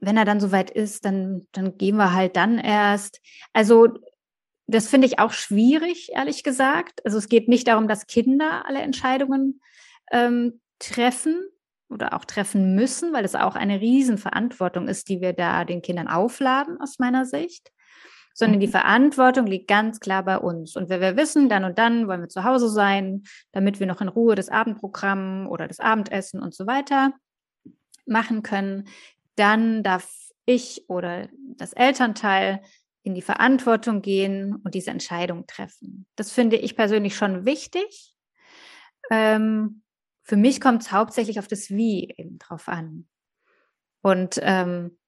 [0.00, 3.20] wenn er dann soweit ist, dann, dann gehen wir halt dann erst.
[3.52, 3.88] Also
[4.66, 7.04] das finde ich auch schwierig, ehrlich gesagt.
[7.04, 9.60] Also es geht nicht darum, dass Kinder alle Entscheidungen
[10.10, 11.48] ähm, treffen
[11.88, 16.08] oder auch treffen müssen, weil es auch eine Riesenverantwortung ist, die wir da den Kindern
[16.08, 17.70] aufladen, aus meiner Sicht.
[18.34, 18.72] sondern die mhm.
[18.72, 20.76] Verantwortung liegt ganz klar bei uns.
[20.76, 24.00] Und wenn wir wissen, dann und dann wollen wir zu Hause sein, damit wir noch
[24.00, 27.12] in Ruhe das Abendprogramm oder das Abendessen und so weiter
[28.06, 28.86] machen können,
[29.34, 30.08] dann darf
[30.46, 32.62] ich oder das Elternteil
[33.02, 36.06] in die Verantwortung gehen und diese Entscheidung treffen.
[36.16, 38.14] Das finde ich persönlich schon wichtig.
[39.10, 39.82] Ähm,
[40.28, 43.08] für mich kommt es hauptsächlich auf das Wie eben drauf an.
[44.02, 44.98] Und ähm,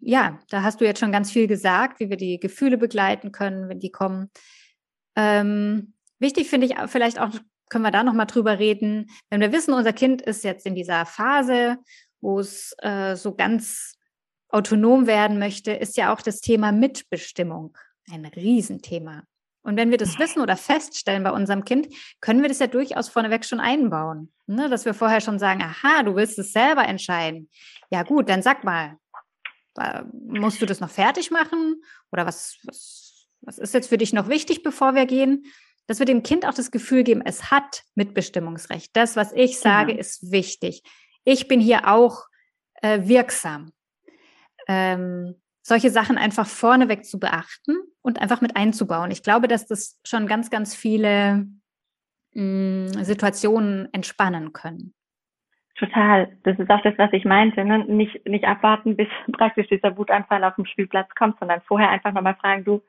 [0.00, 3.68] ja, da hast du jetzt schon ganz viel gesagt, wie wir die Gefühle begleiten können,
[3.68, 4.30] wenn die kommen.
[5.16, 7.30] Ähm, wichtig finde ich vielleicht auch,
[7.68, 11.06] können wir da nochmal drüber reden, wenn wir wissen, unser Kind ist jetzt in dieser
[11.06, 11.78] Phase,
[12.20, 13.94] wo es äh, so ganz
[14.48, 17.76] autonom werden möchte, ist ja auch das Thema Mitbestimmung
[18.10, 19.22] ein Riesenthema.
[19.70, 21.86] Und wenn wir das wissen oder feststellen bei unserem Kind,
[22.20, 24.32] können wir das ja durchaus vorneweg schon einbauen.
[24.48, 24.68] Ne?
[24.68, 27.48] Dass wir vorher schon sagen, aha, du willst es selber entscheiden.
[27.88, 28.96] Ja gut, dann sag mal,
[30.12, 31.84] musst du das noch fertig machen?
[32.10, 35.44] Oder was, was, was ist jetzt für dich noch wichtig, bevor wir gehen?
[35.86, 38.90] Dass wir dem Kind auch das Gefühl geben, es hat Mitbestimmungsrecht.
[38.96, 40.00] Das, was ich sage, genau.
[40.00, 40.82] ist wichtig.
[41.22, 42.24] Ich bin hier auch
[42.82, 43.70] äh, wirksam.
[44.66, 49.10] Ähm, solche Sachen einfach vorneweg zu beachten und einfach mit einzubauen.
[49.10, 51.46] Ich glaube, dass das schon ganz, ganz viele
[52.34, 54.94] mh, mm, Situationen entspannen können.
[55.76, 56.28] Total.
[56.42, 57.64] Das ist auch das, was ich meinte.
[57.64, 57.84] Ne?
[57.86, 62.36] Nicht, nicht abwarten, bis praktisch dieser Wutanfall auf dem Spielplatz kommt, sondern vorher einfach nochmal
[62.36, 62.82] fragen, du,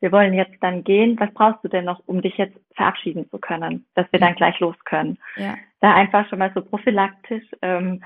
[0.00, 1.18] wir wollen jetzt dann gehen.
[1.18, 4.60] Was brauchst du denn noch, um dich jetzt verabschieden zu können, dass wir dann gleich
[4.60, 5.18] los können?
[5.36, 5.56] Ja.
[5.80, 8.02] Da einfach schon mal so prophylaktisch ähm,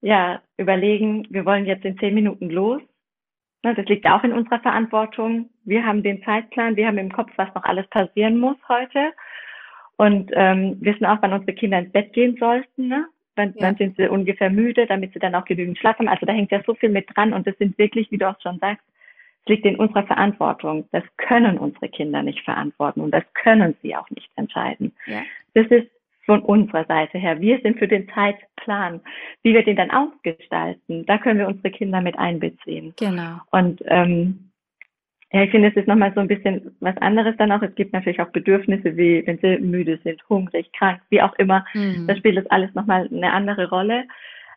[0.00, 2.82] ja, überlegen, wir wollen jetzt in zehn Minuten los.
[3.66, 5.50] Ne, das liegt auch in unserer Verantwortung.
[5.64, 9.12] Wir haben den Zeitplan, wir haben im Kopf, was noch alles passieren muss heute
[9.96, 12.86] und ähm, wissen auch, wann unsere Kinder ins Bett gehen sollten.
[12.86, 13.08] Ne?
[13.34, 13.66] Wann, ja.
[13.66, 16.06] wann sind sie ungefähr müde, damit sie dann auch genügend Schlaf haben.
[16.06, 18.40] Also da hängt ja so viel mit dran und das sind wirklich, wie du auch
[18.40, 18.84] schon sagst,
[19.42, 20.88] es liegt in unserer Verantwortung.
[20.92, 24.94] Das können unsere Kinder nicht verantworten und das können sie auch nicht entscheiden.
[25.06, 25.22] Ja.
[25.54, 25.88] Das ist
[26.26, 27.40] von unserer Seite her.
[27.40, 29.00] Wir sind für den Zeitplan,
[29.42, 31.06] wie wir den dann ausgestalten.
[31.06, 32.92] Da können wir unsere Kinder mit einbeziehen.
[32.98, 33.38] Genau.
[33.52, 34.50] Und ähm,
[35.32, 37.62] ja, ich finde, es ist nochmal so ein bisschen was anderes dann auch.
[37.62, 41.64] Es gibt natürlich auch Bedürfnisse, wie wenn sie müde sind, hungrig, krank, wie auch immer.
[41.74, 42.06] Mhm.
[42.06, 44.04] Da spielt das alles nochmal eine andere Rolle.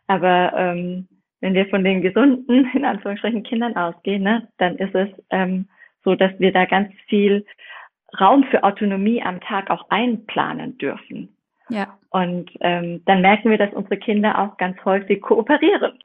[0.06, 1.08] Aber ähm,
[1.40, 5.68] wenn wir von den gesunden, in Anführungsstrichen, Kindern ausgehen, ne, dann ist es ähm,
[6.04, 7.44] so, dass wir da ganz viel
[8.20, 11.36] Raum für Autonomie am Tag auch einplanen dürfen.
[11.70, 11.98] Ja.
[12.10, 15.98] Und ähm, dann merken wir, dass unsere Kinder auch ganz häufig kooperieren,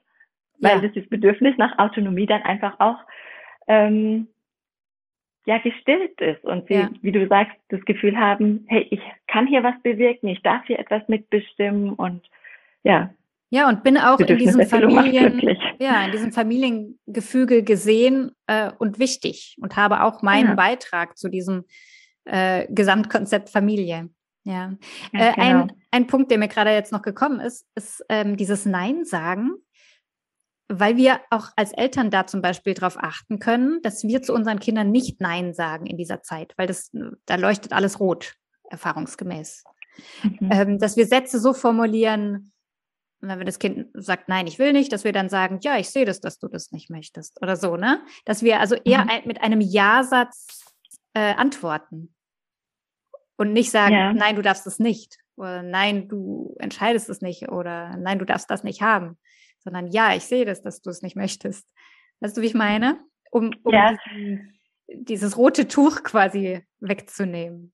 [0.60, 0.90] weil ja.
[0.90, 2.98] das Bedürfnis nach Autonomie dann einfach auch
[3.68, 4.28] ähm,
[5.46, 6.90] ja gestillt ist und sie, ja.
[7.02, 10.80] wie du sagst, das Gefühl haben, hey, ich kann hier was bewirken, ich darf hier
[10.80, 12.28] etwas mitbestimmen und
[12.84, 13.12] ja.
[13.52, 15.40] Ja, und bin auch in diesem Familien,
[15.80, 20.56] ja, in diesem Familiengefüge gesehen äh, und wichtig und habe auch meinen ja.
[20.56, 21.64] Beitrag zu diesem
[22.26, 24.10] äh, Gesamtkonzept Familie.
[24.46, 24.74] Ja,
[25.12, 25.36] äh, genau.
[25.38, 29.56] ein, ein Punkt, der mir gerade jetzt noch gekommen ist, ist ähm, dieses Nein sagen,
[30.68, 34.60] weil wir auch als Eltern da zum Beispiel darauf achten können, dass wir zu unseren
[34.60, 36.92] Kindern nicht Nein sagen in dieser Zeit, weil das,
[37.26, 38.36] da leuchtet alles rot,
[38.70, 39.64] erfahrungsgemäß.
[40.24, 40.50] Mhm.
[40.52, 42.52] Ähm, dass wir Sätze so formulieren,
[43.22, 46.06] wenn das Kind sagt, nein, ich will nicht, dass wir dann sagen, ja, ich sehe
[46.06, 48.02] das, dass du das nicht möchtest oder so, ne?
[48.26, 49.10] Dass wir also eher mhm.
[49.10, 50.66] ein, mit einem Ja-Satz
[51.14, 52.15] äh, antworten.
[53.38, 54.14] Und nicht sagen, ja.
[54.14, 55.18] nein, du darfst es nicht.
[55.36, 57.50] Oder nein, du entscheidest es nicht.
[57.50, 59.18] Oder nein, du darfst das nicht haben.
[59.60, 61.68] Sondern ja, ich sehe das, dass du es nicht möchtest.
[62.22, 63.00] Weißt du, wie ich meine?
[63.32, 63.94] Um, um ja.
[63.94, 67.74] diesen, dieses rote Tuch quasi wegzunehmen.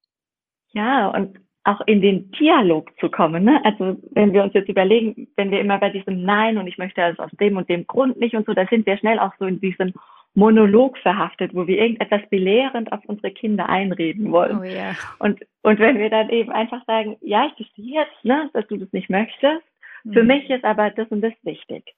[0.74, 3.44] Ja, und auch in den Dialog zu kommen.
[3.44, 3.64] Ne?
[3.64, 7.04] Also wenn wir uns jetzt überlegen, wenn wir immer bei diesem Nein und ich möchte
[7.04, 9.46] also aus dem und dem Grund nicht und so, da sind wir schnell auch so
[9.46, 9.94] in diesem
[10.34, 14.60] Monolog verhaftet, wo wir irgendetwas belehrend auf unsere Kinder einreden wollen.
[14.60, 14.96] Oh, yeah.
[15.20, 18.78] Und, und wenn wir dann eben einfach sagen, ja, ich verstehe jetzt, ne, dass du
[18.78, 19.64] das nicht möchtest,
[20.04, 20.14] mhm.
[20.14, 21.94] für mich ist aber das und das wichtig.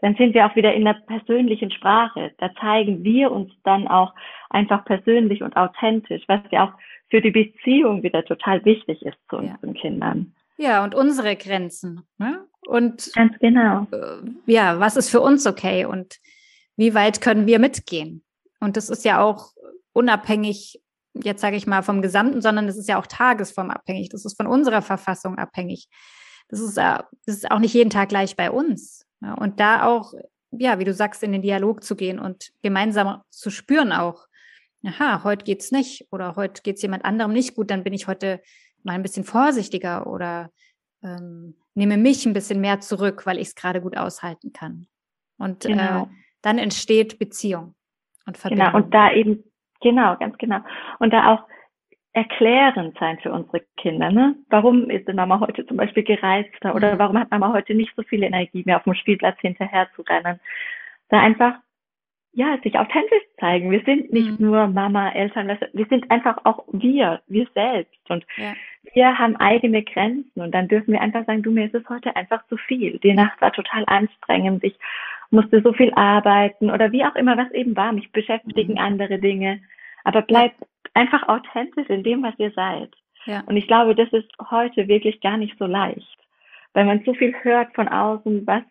[0.00, 2.32] Dann sind wir auch wieder in der persönlichen Sprache.
[2.38, 4.12] Da zeigen wir uns dann auch
[4.50, 6.72] einfach persönlich und authentisch, was ja auch
[7.08, 9.80] für die Beziehung wieder total wichtig ist zu unseren ja.
[9.80, 10.34] Kindern.
[10.58, 12.02] Ja, und unsere Grenzen.
[12.18, 12.44] Ne?
[12.66, 13.86] Und ganz genau.
[13.92, 15.84] Äh, ja, was ist für uns okay?
[15.84, 16.18] Und
[16.76, 18.22] wie weit können wir mitgehen?
[18.60, 19.52] Und das ist ja auch
[19.92, 20.80] unabhängig,
[21.14, 24.08] jetzt sage ich mal, vom Gesamten, sondern das ist ja auch tagesformabhängig.
[24.10, 25.88] Das ist von unserer Verfassung abhängig.
[26.48, 29.06] Das ist, das ist auch nicht jeden Tag gleich bei uns.
[29.20, 30.12] Und da auch,
[30.52, 34.26] ja, wie du sagst, in den Dialog zu gehen und gemeinsam zu spüren auch,
[34.84, 38.40] aha, heute geht's nicht oder heute geht's jemand anderem nicht gut, dann bin ich heute
[38.82, 40.50] mal ein bisschen vorsichtiger oder
[41.02, 44.86] ähm, nehme mich ein bisschen mehr zurück, weil ich es gerade gut aushalten kann.
[45.38, 46.04] Und äh, genau.
[46.04, 46.06] äh,
[46.46, 47.74] dann entsteht Beziehung
[48.26, 48.66] und Verbindung.
[48.66, 49.44] Genau, und da eben
[49.80, 50.58] Genau, ganz genau.
[50.98, 51.44] Und da auch
[52.12, 54.10] erklärend sein für unsere Kinder.
[54.10, 54.36] Ne?
[54.48, 56.98] Warum ist denn Mama heute zum Beispiel gereizter oder mhm.
[56.98, 60.40] warum hat Mama heute nicht so viel Energie mehr auf dem Spielplatz hinterher zu rennen?
[61.10, 61.56] Da einfach,
[62.32, 63.70] ja, sich authentisch zeigen.
[63.70, 64.46] Wir sind nicht mhm.
[64.46, 68.10] nur Mama, Eltern, wir sind einfach auch wir, wir selbst.
[68.10, 68.54] Und ja.
[68.94, 70.40] Wir haben eigene Grenzen.
[70.40, 72.98] Und dann dürfen wir einfach sagen, du, mir ist es heute einfach zu viel.
[72.98, 74.64] Die Nacht war total anstrengend.
[74.64, 74.78] Ich
[75.30, 77.92] musste so viel arbeiten oder wie auch immer, was eben war.
[77.92, 78.78] Mich beschäftigen mhm.
[78.78, 79.60] andere Dinge.
[80.04, 80.56] Aber bleibt
[80.94, 82.90] einfach authentisch in dem, was ihr seid.
[83.26, 83.42] Ja.
[83.46, 86.18] Und ich glaube, das ist heute wirklich gar nicht so leicht,
[86.74, 88.62] weil man so viel hört von außen, was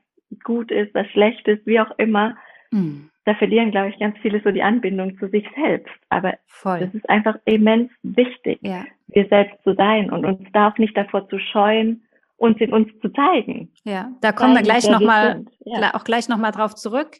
[0.43, 2.37] gut ist, was schlecht ist, wie auch immer.
[2.71, 3.09] Mhm.
[3.25, 5.93] Da verlieren, glaube ich, ganz viele so die Anbindung zu sich selbst.
[6.09, 6.79] Aber Voll.
[6.79, 8.85] das ist einfach immens wichtig, ja.
[9.07, 12.05] wir selbst zu sein und uns da auch nicht davor zu scheuen,
[12.37, 13.71] uns in uns zu zeigen.
[13.83, 15.93] Ja, da kommen wir gleich nochmal, ja.
[15.95, 17.17] auch gleich nochmal drauf zurück.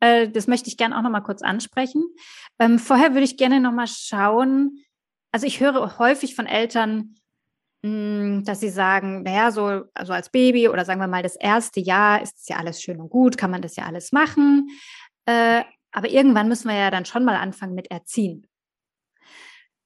[0.00, 2.04] Äh, das möchte ich gerne auch noch mal kurz ansprechen.
[2.58, 4.84] Ähm, vorher würde ich gerne noch mal schauen.
[5.32, 7.14] Also ich höre häufig von Eltern,
[7.82, 11.36] mh, hm, dass sie sagen, naja, so also als Baby oder sagen wir mal das
[11.36, 14.68] erste Jahr ist es ja alles schön und gut, kann man das ja alles machen.
[15.26, 18.48] Äh, aber irgendwann müssen wir ja dann schon mal anfangen mit Erziehen.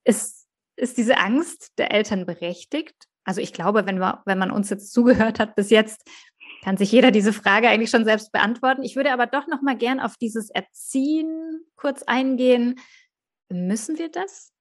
[0.05, 0.46] Ist,
[0.77, 2.94] ist diese Angst der Eltern berechtigt?
[3.25, 6.09] Also ich glaube, wenn, wir, wenn man uns jetzt zugehört hat bis jetzt,
[6.62, 8.83] kann sich jeder diese Frage eigentlich schon selbst beantworten.
[8.83, 12.77] Ich würde aber doch noch mal gern auf dieses Erziehen kurz eingehen.
[13.49, 14.53] Müssen wir das?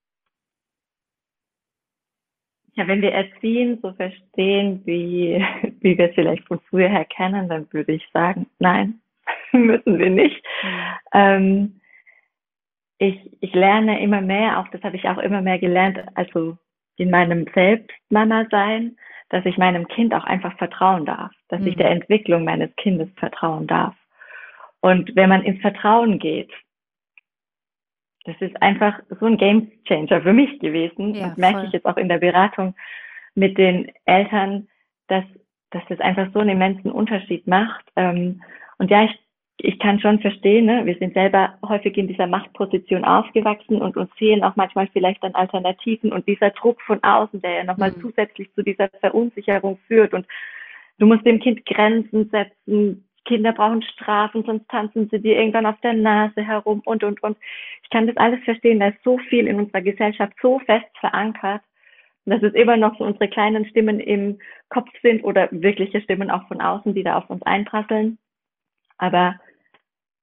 [2.73, 5.43] Ja, wenn wir Erziehen so verstehen, wie,
[5.79, 8.99] wie wir es vielleicht von früher her kennen, dann würde ich sagen, nein,
[9.51, 10.43] müssen wir nicht.
[10.63, 10.69] Mhm.
[11.13, 11.81] Ähm,
[12.97, 16.57] ich, ich lerne immer mehr, auch das habe ich auch immer mehr gelernt, also
[16.97, 18.97] in meinem Selbstmama-Sein,
[19.29, 21.67] dass ich meinem Kind auch einfach vertrauen darf, dass mhm.
[21.67, 23.95] ich der Entwicklung meines Kindes vertrauen darf.
[24.81, 26.51] Und wenn man ins Vertrauen geht,
[28.25, 31.15] das ist einfach so ein Game Changer für mich gewesen.
[31.15, 32.75] Ja, und merke ich jetzt auch in der Beratung
[33.35, 34.67] mit den Eltern,
[35.07, 35.23] dass,
[35.69, 37.85] dass das einfach so einen immensen Unterschied macht.
[37.95, 38.41] Ähm,
[38.77, 39.19] und ja, ich
[39.57, 40.85] ich kann schon verstehen, ne?
[40.85, 45.33] wir sind selber häufig in dieser Machtposition aufgewachsen und uns fehlen auch manchmal vielleicht dann
[45.33, 48.01] Alternativen und dieser Druck von außen, der ja nochmal mhm.
[48.01, 50.27] zusätzlich zu dieser Verunsicherung führt und
[50.99, 55.79] du musst dem Kind Grenzen setzen, Kinder brauchen Strafen, sonst tanzen sie dir irgendwann auf
[55.81, 57.37] der Nase herum und, und, und.
[57.83, 61.61] Ich kann das alles verstehen, da ist so viel in unserer Gesellschaft so fest verankert,
[62.25, 64.37] dass es immer noch so unsere kleinen Stimmen im
[64.69, 68.17] Kopf sind oder wirkliche Stimmen auch von außen, die da auf uns einprasseln.
[68.97, 69.39] Aber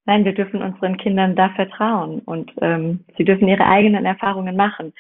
[0.05, 4.93] nein, wir dürfen unseren Kindern da vertrauen und ähm, sie dürfen ihre eigenen Erfahrungen machen.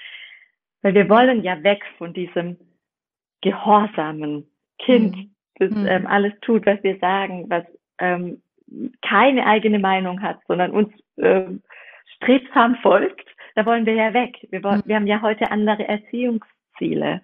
[0.82, 2.56] Weil wir wollen ja weg von diesem
[3.40, 4.46] gehorsamen
[4.78, 5.30] Kind, mhm.
[5.56, 5.86] das mhm.
[5.86, 7.64] ähm, alles tut, was wir sagen, was
[7.98, 8.42] ähm,
[9.02, 11.62] keine eigene Meinung hat, sondern uns ähm,
[12.16, 13.28] strebsam folgt.
[13.54, 14.46] Da wollen wir ja weg.
[14.50, 14.88] Wir, wollen, mhm.
[14.88, 17.20] wir haben ja heute andere Erziehungsziele.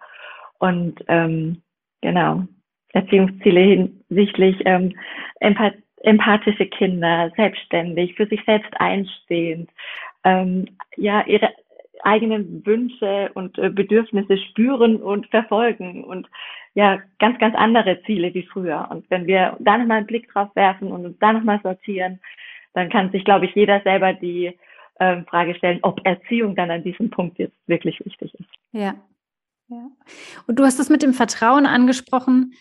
[0.58, 1.62] Und ähm,
[2.00, 2.44] genau,
[2.92, 4.94] Erziehungsziele hinsichtlich ähm,
[5.40, 9.70] Empathie empathische Kinder, selbstständig, für sich selbst einstehend,
[10.24, 11.50] ähm, ja, ihre
[12.02, 16.28] eigenen Wünsche und äh, Bedürfnisse spüren und verfolgen und
[16.74, 18.86] ja, ganz, ganz andere Ziele wie früher.
[18.90, 22.20] Und wenn wir da nochmal einen Blick drauf werfen und uns da nochmal sortieren,
[22.74, 24.56] dann kann sich, glaube ich, jeder selber die
[25.00, 28.50] äh, Frage stellen, ob Erziehung dann an diesem Punkt jetzt wirklich wichtig ist.
[28.72, 28.94] Ja.
[29.68, 29.90] Ja.
[30.46, 32.54] Und du hast es mit dem Vertrauen angesprochen.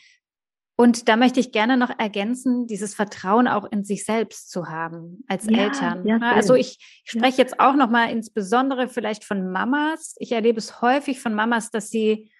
[0.79, 5.23] Und da möchte ich gerne noch ergänzen, dieses Vertrauen auch in sich selbst zu haben
[5.27, 6.05] als ja, Eltern.
[6.05, 6.31] Ja, ne?
[6.31, 10.15] also ich spreche jetzt auch noch mal insbesondere vielleicht von Mamas.
[10.19, 12.31] Ich erlebe es häufig von Mamas, dass sie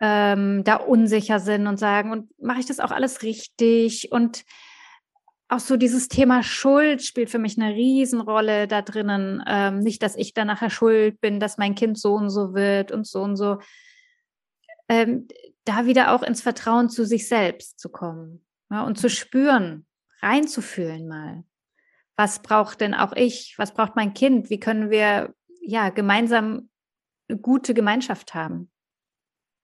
[0.00, 4.12] ähm, da unsicher sind und sagen, und mache ich das auch alles richtig?
[4.12, 4.44] Und
[5.48, 9.42] auch so dieses Thema Schuld spielt für mich eine Riesenrolle da drinnen.
[9.48, 12.92] Ähm, nicht, dass ich da nachher schuld bin, dass mein Kind so und so wird
[12.92, 13.58] und so und so.
[14.88, 15.26] Ähm,
[15.64, 19.86] da wieder auch ins Vertrauen zu sich selbst zu kommen ja, und zu spüren,
[20.20, 21.44] reinzufühlen mal.
[22.16, 23.54] Was braucht denn auch ich?
[23.58, 24.50] Was braucht mein Kind?
[24.50, 26.68] Wie können wir ja gemeinsam
[27.28, 28.70] eine gute Gemeinschaft haben?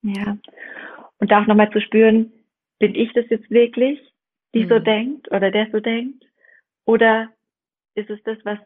[0.02, 0.38] Ja.
[1.18, 2.32] Und auch nochmal zu spüren,
[2.78, 4.00] bin ich das jetzt wirklich,
[4.54, 4.68] die mhm.
[4.68, 6.24] so denkt oder der so denkt?
[6.84, 7.28] Oder
[7.94, 8.58] ist es das, was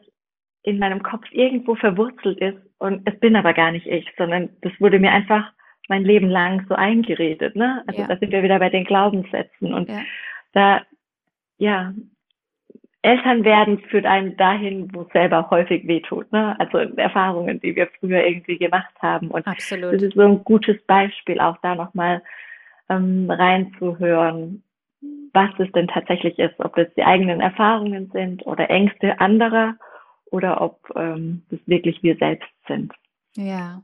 [0.61, 4.71] in meinem Kopf irgendwo verwurzelt ist und es bin aber gar nicht ich, sondern das
[4.79, 5.51] wurde mir einfach
[5.89, 7.55] mein Leben lang so eingeredet.
[7.55, 7.83] Ne?
[7.87, 8.07] Also ja.
[8.07, 9.73] da sind wir wieder bei den Glaubenssätzen.
[9.73, 10.01] Und ja.
[10.53, 10.81] da,
[11.57, 11.93] ja,
[13.01, 16.31] Eltern werden führt einen dahin, wo es selber häufig wehtut.
[16.31, 16.57] Ne?
[16.57, 19.29] Also Erfahrungen, die wir früher irgendwie gemacht haben.
[19.29, 19.93] Und Absolut.
[19.93, 22.23] das ist so ein gutes Beispiel, auch da nochmal
[22.89, 24.63] ähm, reinzuhören,
[25.33, 29.75] was es denn tatsächlich ist, ob es die eigenen Erfahrungen sind oder Ängste anderer
[30.31, 32.93] oder ob ähm, das wirklich wir selbst sind.
[33.35, 33.81] Ja.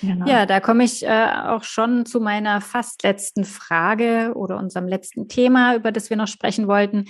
[0.00, 0.26] Genau.
[0.26, 5.28] Ja, da komme ich äh, auch schon zu meiner fast letzten Frage oder unserem letzten
[5.28, 7.06] Thema, über das wir noch sprechen wollten.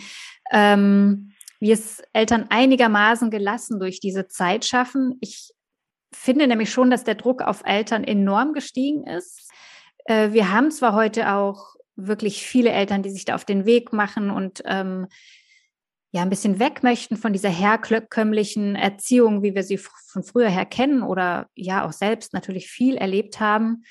[0.53, 5.17] Ähm, wie es Eltern einigermaßen gelassen durch diese Zeit schaffen.
[5.21, 5.55] Ich
[6.13, 9.51] finde nämlich schon, dass der Druck auf Eltern enorm gestiegen ist.
[10.05, 13.93] Äh, wir haben zwar heute auch wirklich viele Eltern, die sich da auf den Weg
[13.93, 15.07] machen und ähm,
[16.15, 20.65] ja ein bisschen weg möchten von dieser herkömmlichen Erziehung, wie wir sie von früher her
[20.65, 23.83] kennen oder ja auch selbst natürlich viel erlebt haben.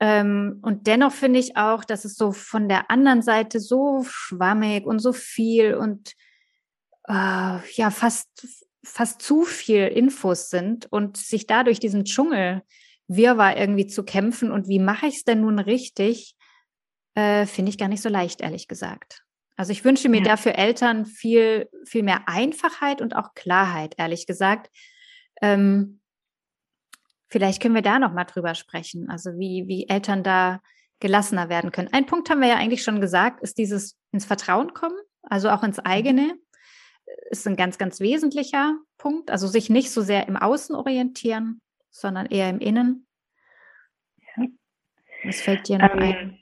[0.00, 4.86] Ähm, und dennoch finde ich auch, dass es so von der anderen Seite so schwammig
[4.86, 6.12] und so viel und
[7.08, 8.48] äh, ja fast
[8.82, 12.62] fast zu viel Infos sind und sich dadurch diesen Dschungel
[13.06, 16.36] Wirrwarr irgendwie zu kämpfen und wie mache ich es denn nun richtig,
[17.14, 19.23] äh, finde ich gar nicht so leicht, ehrlich gesagt.
[19.56, 20.24] Also ich wünsche mir ja.
[20.24, 24.70] dafür Eltern viel, viel mehr Einfachheit und auch Klarheit, ehrlich gesagt.
[25.40, 26.00] Ähm,
[27.28, 30.60] vielleicht können wir da noch mal drüber sprechen, also wie, wie Eltern da
[31.00, 31.92] gelassener werden können.
[31.92, 35.62] Ein Punkt haben wir ja eigentlich schon gesagt, ist dieses ins Vertrauen kommen, also auch
[35.62, 35.86] ins mhm.
[35.86, 36.34] eigene
[37.30, 39.30] ist ein ganz, ganz wesentlicher Punkt.
[39.30, 43.06] Also sich nicht so sehr im Außen orientieren, sondern eher im Innen.
[44.36, 44.44] Ja.
[45.24, 46.38] Was fällt dir noch ähm, ein?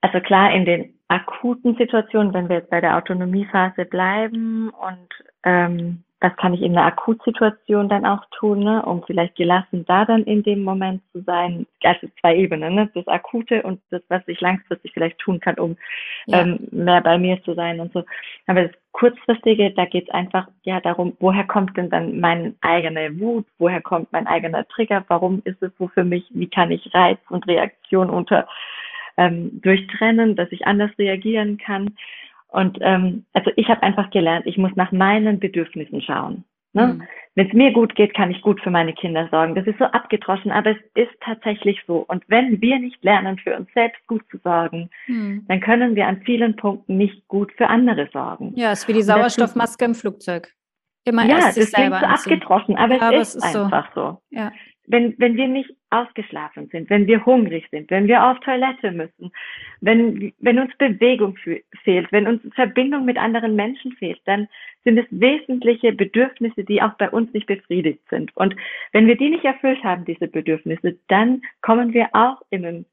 [0.00, 5.08] Also klar, in den akuten Situationen, wenn wir jetzt bei der Autonomiephase bleiben und
[5.44, 10.06] ähm, was kann ich in einer Akutsituation dann auch tun, ne, um vielleicht gelassen da
[10.06, 11.66] dann in dem Moment zu sein.
[11.82, 12.90] Also zwei Ebenen, ne?
[12.94, 15.76] das Akute und das, was ich langfristig vielleicht tun kann, um
[16.24, 16.40] ja.
[16.40, 18.04] ähm, mehr bei mir zu sein und so.
[18.46, 23.20] Aber das Kurzfristige, da geht es einfach ja darum, woher kommt denn dann meine eigene
[23.20, 26.94] Wut, woher kommt mein eigener Trigger, warum ist es so für mich, wie kann ich
[26.94, 28.48] Reiz und Reaktion unter
[29.16, 31.94] ähm, durchtrennen, dass ich anders reagieren kann.
[32.48, 36.44] Und ähm, also ich habe einfach gelernt, ich muss nach meinen Bedürfnissen schauen.
[36.72, 36.86] Ne?
[36.86, 37.02] Mhm.
[37.36, 39.54] Wenn es mir gut geht, kann ich gut für meine Kinder sorgen.
[39.54, 42.04] Das ist so abgedroschen, aber es ist tatsächlich so.
[42.06, 45.44] Und wenn wir nicht lernen, für uns selbst gut zu sorgen, mhm.
[45.48, 48.52] dann können wir an vielen Punkten nicht gut für andere sorgen.
[48.56, 50.52] Ja, es ist wie die Sauerstoffmaske im Flugzeug.
[51.04, 53.56] Immer ja, erst sich das selber klingt so abgedroschen, aber, aber es, ist es ist
[53.56, 54.00] einfach so.
[54.00, 54.18] so.
[54.30, 54.52] Ja
[54.86, 59.32] wenn, wenn wir nicht ausgeschlafen sind, wenn wir hungrig sind, wenn wir auf Toilette müssen,
[59.80, 61.36] wenn, wenn uns Bewegung
[61.82, 64.48] fehlt, wenn uns Verbindung mit anderen Menschen fehlt, dann
[64.84, 68.36] sind es wesentliche Bedürfnisse, die auch bei uns nicht befriedigt sind.
[68.36, 68.54] Und
[68.92, 72.86] wenn wir die nicht erfüllt haben, diese Bedürfnisse, dann kommen wir auch in einen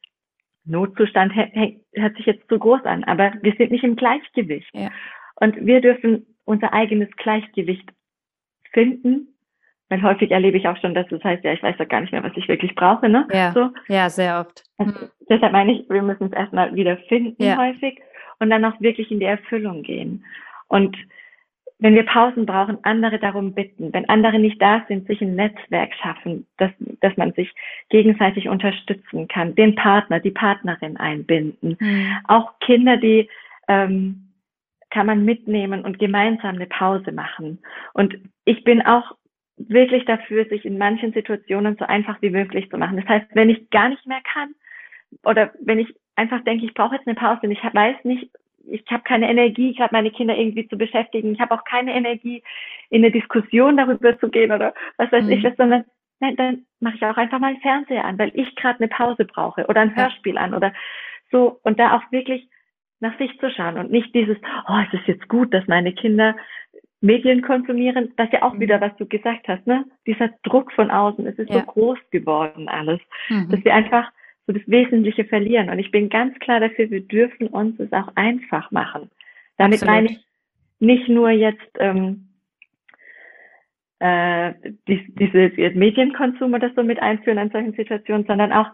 [0.65, 4.69] Notzustand, hört sich jetzt zu groß an, aber wir sind nicht im Gleichgewicht.
[4.73, 4.91] Ja.
[5.35, 7.89] Und wir dürfen unser eigenes Gleichgewicht
[8.71, 9.27] finden
[9.91, 12.13] weil häufig erlebe ich auch schon, dass es heißt, ja, ich weiß doch gar nicht
[12.13, 13.27] mehr, was ich wirklich brauche, ne?
[13.33, 13.69] Ja, so.
[13.89, 14.63] ja sehr oft.
[14.77, 14.93] Also,
[15.29, 17.57] deshalb meine ich, wir müssen es erstmal wieder finden ja.
[17.57, 17.99] häufig
[18.39, 20.23] und dann auch wirklich in die Erfüllung gehen.
[20.69, 20.95] Und
[21.79, 25.93] wenn wir Pausen brauchen, andere darum bitten, wenn andere nicht da sind, sich ein Netzwerk
[26.01, 27.53] schaffen, dass, dass man sich
[27.89, 32.15] gegenseitig unterstützen kann, den Partner, die Partnerin einbinden, mhm.
[32.29, 33.27] auch Kinder, die
[33.67, 34.29] ähm,
[34.89, 37.59] kann man mitnehmen und gemeinsam eine Pause machen.
[37.93, 39.15] Und ich bin auch
[39.69, 42.97] wirklich dafür, sich in manchen Situationen so einfach wie möglich zu machen.
[42.97, 44.53] Das heißt, wenn ich gar nicht mehr kann
[45.23, 48.29] oder wenn ich einfach denke, ich brauche jetzt eine Pause und ich weiß nicht,
[48.67, 52.43] ich habe keine Energie, gerade meine Kinder irgendwie zu beschäftigen, ich habe auch keine Energie,
[52.89, 55.31] in eine Diskussion darüber zu gehen oder was weiß mhm.
[55.31, 55.85] ich was, sondern
[56.19, 59.25] nein, dann mache ich auch einfach mal einen Fernseher an, weil ich gerade eine Pause
[59.25, 60.73] brauche oder ein Hörspiel an oder
[61.31, 62.47] so und da auch wirklich
[62.99, 66.35] nach sich zu schauen und nicht dieses, oh, es ist jetzt gut, dass meine Kinder
[67.01, 68.59] Medien konsumieren, das ist ja auch mhm.
[68.61, 69.85] wieder, was du gesagt hast, ne?
[70.05, 71.59] Dieser Druck von außen, es ist ja.
[71.59, 73.49] so groß geworden alles, mhm.
[73.49, 74.11] dass wir einfach
[74.45, 75.69] so das Wesentliche verlieren.
[75.69, 79.09] Und ich bin ganz klar dafür, wir dürfen uns es auch einfach machen.
[79.57, 79.95] Damit Absolut.
[79.95, 80.19] meine ich
[80.79, 82.27] nicht nur jetzt ähm,
[83.99, 84.53] äh,
[84.87, 88.69] die, diese Medienkonsum oder so mit einführen an solchen Situationen, sondern auch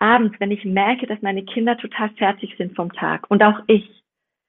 [0.00, 3.88] abends, wenn ich merke, dass meine Kinder total fertig sind vom Tag und auch ich,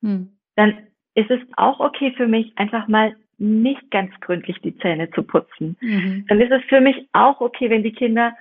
[0.02, 0.30] hm.
[0.56, 0.78] dann
[1.20, 5.78] ist es auch okay für mich, einfach mal nicht ganz gründlich die Zähne zu putzen.
[5.80, 6.26] Mhm.
[6.28, 8.36] Dann ist es für mich auch okay, wenn die Kinder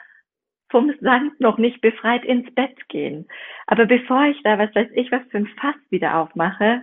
[0.71, 3.27] vom Sand noch nicht befreit ins Bett gehen.
[3.67, 6.83] Aber bevor ich da, was weiß ich, was für ein Fass wieder aufmache,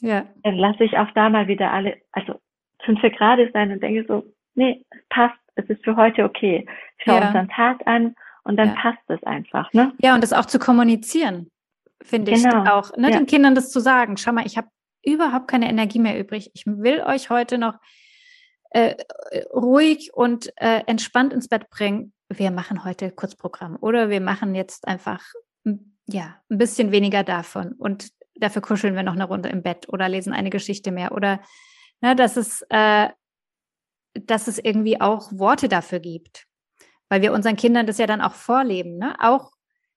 [0.00, 0.24] ja.
[0.42, 2.40] dann lasse ich auch da mal wieder alle, also
[2.84, 6.66] fünf gerade sein und denke so, nee, es passt, es ist für heute okay.
[6.98, 7.26] Ich schaue ja.
[7.26, 8.74] unseren Tag an und dann ja.
[8.74, 9.70] passt es einfach.
[9.72, 9.92] Ne?
[9.98, 11.50] Ja, und das auch zu kommunizieren,
[12.02, 12.62] finde genau.
[12.62, 13.18] ich auch, ne, ja.
[13.18, 14.16] den Kindern das zu sagen.
[14.16, 14.68] Schau mal, ich habe
[15.04, 16.50] überhaupt keine Energie mehr übrig.
[16.54, 17.74] Ich will euch heute noch
[18.70, 18.94] äh,
[19.52, 22.12] ruhig und äh, entspannt ins Bett bringen.
[22.28, 25.24] Wir machen heute Kurzprogramm oder wir machen jetzt einfach
[26.06, 30.08] ja ein bisschen weniger davon und dafür kuscheln wir noch eine Runde im Bett oder
[30.08, 31.40] lesen eine Geschichte mehr oder
[32.00, 33.08] ne, das ist äh,
[34.14, 36.46] dass es irgendwie auch Worte dafür gibt.
[37.08, 39.16] Weil wir unseren Kindern das ja dann auch vorleben, ne?
[39.20, 39.52] Auch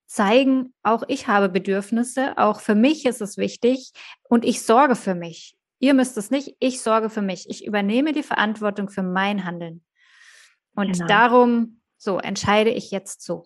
[0.06, 3.92] zeigen, auch ich habe Bedürfnisse, auch für mich ist es wichtig
[4.24, 5.56] und ich sorge für mich.
[5.80, 7.50] Ihr müsst es nicht, ich sorge für mich.
[7.50, 9.84] Ich übernehme die Verantwortung für mein Handeln.
[10.76, 11.08] Und genau.
[11.08, 13.46] darum, so entscheide ich jetzt so.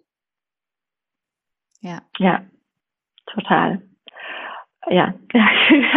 [1.82, 2.02] Ja.
[2.20, 2.46] Ja,
[3.26, 3.82] total.
[4.90, 5.14] Ja,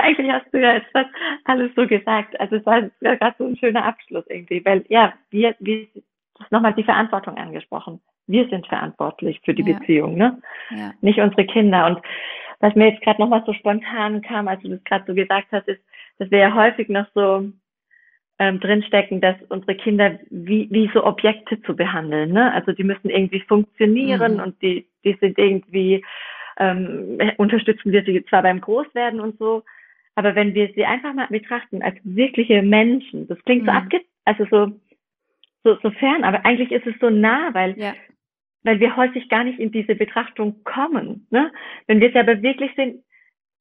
[0.02, 1.10] eigentlich hast du ja jetzt fast
[1.44, 2.38] alles so gesagt.
[2.40, 5.86] Also es war ja gerade so ein schöner Abschluss irgendwie, weil ja, wir, wir
[6.50, 8.00] nochmal die Verantwortung angesprochen.
[8.30, 9.78] Wir sind verantwortlich für die ja.
[9.78, 10.40] Beziehung, ne?
[10.70, 10.92] Ja.
[11.00, 11.86] Nicht unsere Kinder.
[11.86, 12.00] Und
[12.60, 15.68] was mir jetzt gerade nochmal so spontan kam, als du das gerade so gesagt hast,
[15.68, 15.82] ist,
[16.18, 17.50] dass wir ja häufig noch so
[18.40, 22.32] ähm, drinstecken, dass unsere Kinder wie, wie so Objekte zu behandeln.
[22.32, 22.52] Ne?
[22.52, 24.40] Also die müssen irgendwie funktionieren mhm.
[24.40, 26.04] und die, die sind irgendwie,
[26.58, 29.62] ähm, unterstützen wir sie zwar beim Großwerden und so,
[30.14, 33.66] aber wenn wir sie einfach mal betrachten als wirkliche Menschen, das klingt mhm.
[33.66, 34.72] so abge, also so,
[35.62, 37.94] so, so fern, aber eigentlich ist es so nah, weil, ja.
[38.62, 41.26] Weil wir häufig gar nicht in diese Betrachtung kommen.
[41.30, 41.52] Ne?
[41.86, 43.02] Wenn wir sie aber wirklich sind,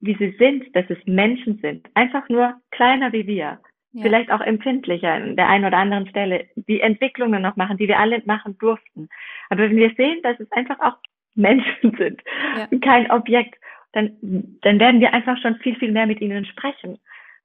[0.02, 3.60] wie sie sind, dass es Menschen sind, einfach nur kleiner wie wir,
[3.91, 4.02] ja.
[4.02, 8.00] vielleicht auch empfindlicher an der einen oder anderen Stelle, die Entwicklungen noch machen, die wir
[8.00, 9.10] alle machen durften.
[9.50, 10.97] Aber wenn wir sehen, dass es einfach auch
[11.36, 12.22] Menschen sind,
[12.58, 12.68] ja.
[12.80, 13.56] kein Objekt,
[13.93, 14.12] dann,
[14.62, 17.00] dann werden wir einfach schon viel, viel mehr mit ihnen sprechen.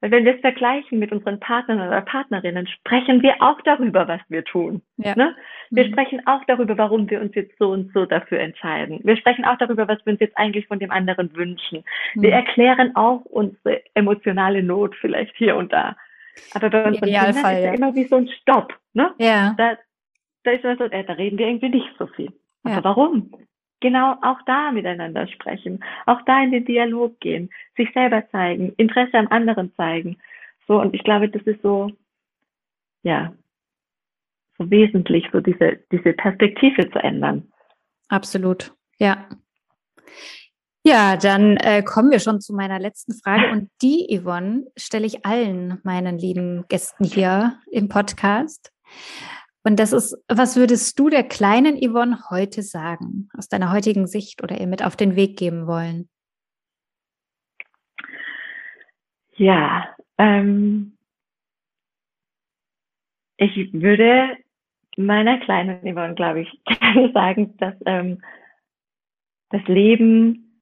[0.04, 4.20] Weil wenn wir es vergleichen mit unseren Partnern oder Partnerinnen, sprechen wir auch darüber, was
[4.28, 4.82] wir tun.
[4.98, 5.16] Ja.
[5.16, 5.34] Ne?
[5.70, 5.92] Wir mhm.
[5.92, 9.00] sprechen auch darüber, warum wir uns jetzt so und so dafür entscheiden.
[9.02, 11.84] Wir sprechen auch darüber, was wir uns jetzt eigentlich von dem anderen wünschen.
[12.16, 12.22] Mhm.
[12.22, 15.96] Wir erklären auch unsere emotionale Not vielleicht hier und da.
[16.52, 18.78] Aber bei unseren Kindern ist ja, immer wie so ein Stopp.
[18.92, 19.10] Ne?
[19.16, 19.54] Ja.
[19.56, 19.78] Da,
[20.42, 22.30] da ist so, äh, da reden wir irgendwie nicht so viel.
[22.62, 22.84] Aber ja.
[22.84, 23.32] warum?
[23.84, 29.18] Genau auch da miteinander sprechen, auch da in den Dialog gehen, sich selber zeigen, Interesse
[29.18, 30.16] am anderen zeigen.
[30.66, 31.90] So, und ich glaube, das ist so,
[33.02, 33.34] ja,
[34.56, 37.52] so wesentlich, so diese, diese Perspektive zu ändern.
[38.08, 39.28] Absolut, ja.
[40.82, 45.26] Ja, dann äh, kommen wir schon zu meiner letzten Frage und die, Yvonne, stelle ich
[45.26, 48.72] allen meinen lieben Gästen hier im Podcast.
[49.66, 54.42] Und das ist, was würdest du der kleinen Yvonne heute sagen, aus deiner heutigen Sicht
[54.42, 56.08] oder ihr mit auf den Weg geben wollen?
[59.36, 59.88] Ja,
[60.18, 60.98] ähm,
[63.38, 64.36] ich würde
[64.96, 66.60] meiner kleinen Yvonne, glaube ich,
[67.14, 68.22] sagen, dass ähm,
[69.48, 70.60] das Leben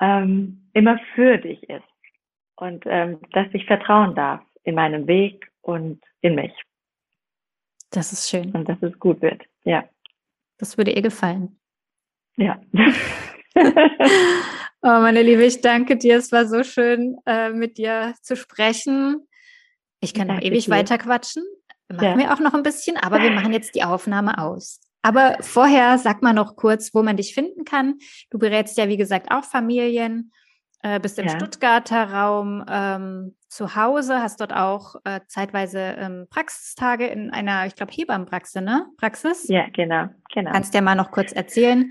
[0.00, 1.82] ähm, immer für dich ist
[2.56, 6.52] und ähm, dass ich vertrauen darf in meinen Weg und in mich.
[7.94, 8.50] Das ist schön.
[8.50, 9.42] Und dass es gut wird.
[9.62, 9.84] Ja.
[10.58, 11.60] Das würde ihr gefallen.
[12.36, 12.60] Ja.
[13.54, 13.62] oh,
[14.82, 16.16] meine Liebe, ich danke dir.
[16.16, 19.28] Es war so schön, äh, mit dir zu sprechen.
[20.00, 20.72] Ich kann noch ewig dir.
[20.72, 21.44] weiter quatschen.
[21.88, 22.18] Machen ja.
[22.18, 24.80] wir auch noch ein bisschen, aber wir machen jetzt die Aufnahme aus.
[25.02, 27.98] Aber vorher sag mal noch kurz, wo man dich finden kann.
[28.30, 30.32] Du berätst ja, wie gesagt, auch Familien
[30.84, 31.32] äh, bist im ja.
[31.32, 37.74] Stuttgarter Raum ähm, zu Hause, hast dort auch äh, zeitweise ähm, Praxistage in einer, ich
[37.74, 38.86] glaube, Hebammenpraxis, ne?
[38.98, 39.48] Praxis?
[39.48, 40.52] Ja, genau, genau.
[40.52, 41.90] Kannst du ja mal noch kurz erzählen,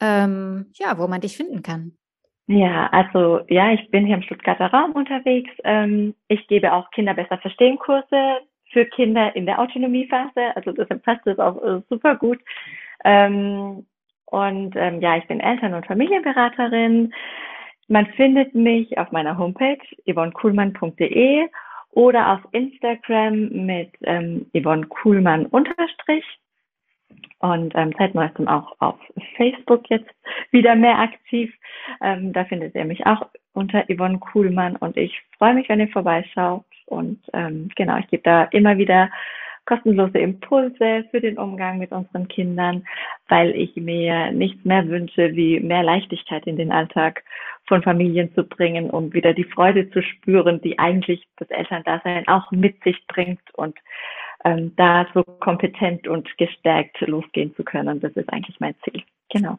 [0.00, 1.92] ähm, ja, wo man dich finden kann.
[2.48, 5.50] Ja, also ja, ich bin hier im Stuttgarter Raum unterwegs.
[5.62, 8.38] Ähm, ich gebe auch Kinder besser verstehen Kurse
[8.72, 10.56] für Kinder in der Autonomiephase.
[10.56, 12.40] Also deshalb passt das auch äh, super gut.
[13.04, 13.86] Ähm,
[14.26, 17.12] und ähm, ja, ich bin Eltern- und Familienberaterin.
[17.88, 21.48] Man findet mich auf meiner Homepage yvonnekuhlmann.de
[21.92, 26.24] oder auf Instagram mit ähm, Yvonne Kuhlmann unterstrich
[27.38, 28.98] und ähm, seit neuestem auch auf
[29.36, 30.10] Facebook jetzt
[30.50, 31.54] wieder mehr aktiv.
[32.02, 35.88] Ähm, da findet ihr mich auch unter Yvonne Kuhlmann und ich freue mich, wenn ihr
[35.88, 39.10] vorbeischaut und ähm, genau, ich gebe da immer wieder
[39.66, 42.86] kostenlose Impulse für den Umgang mit unseren Kindern,
[43.28, 47.24] weil ich mir nichts mehr wünsche, wie mehr Leichtigkeit in den Alltag
[47.66, 52.50] von Familien zu bringen, um wieder die Freude zu spüren, die eigentlich das Elterndasein auch
[52.50, 53.76] mit sich bringt und
[54.44, 58.00] ähm, da so kompetent und gestärkt losgehen zu können.
[58.00, 59.02] Das ist eigentlich mein Ziel.
[59.30, 59.58] Genau.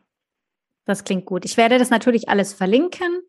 [0.85, 1.43] Das klingt gut.
[1.43, 3.21] Ich werde das natürlich alles verlinken.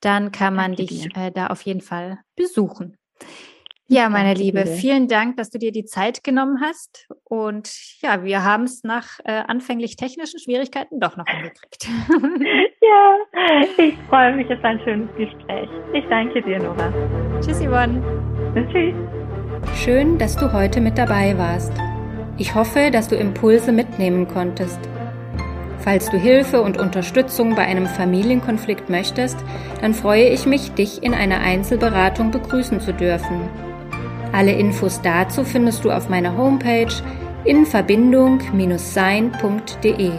[0.00, 2.96] Dann kann man Danke dich äh, da auf jeden Fall besuchen.
[3.92, 7.08] Ja, meine Liebe, vielen Dank, dass du dir die Zeit genommen hast.
[7.24, 11.88] Und ja, wir haben es nach äh, anfänglich technischen Schwierigkeiten doch noch hingekriegt.
[12.80, 13.16] ja,
[13.78, 15.68] ich freue mich, es war ein schönes Gespräch.
[15.92, 16.92] Ich danke dir, Nora.
[17.40, 18.00] Tschüss, Yvonne.
[18.70, 18.94] Tschüss.
[19.74, 21.72] Schön, dass du heute mit dabei warst.
[22.38, 24.78] Ich hoffe, dass du Impulse mitnehmen konntest.
[25.80, 29.38] Falls du Hilfe und Unterstützung bei einem Familienkonflikt möchtest,
[29.80, 33.69] dann freue ich mich, dich in einer Einzelberatung begrüßen zu dürfen.
[34.32, 36.92] Alle Infos dazu findest du auf meiner Homepage
[37.44, 40.12] in Verbindung-sein.de.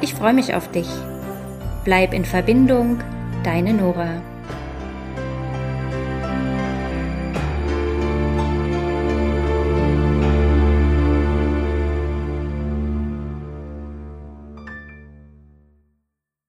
[0.00, 0.88] Ich freue mich auf dich.
[1.84, 3.00] Bleib in Verbindung,
[3.44, 4.20] deine Nora.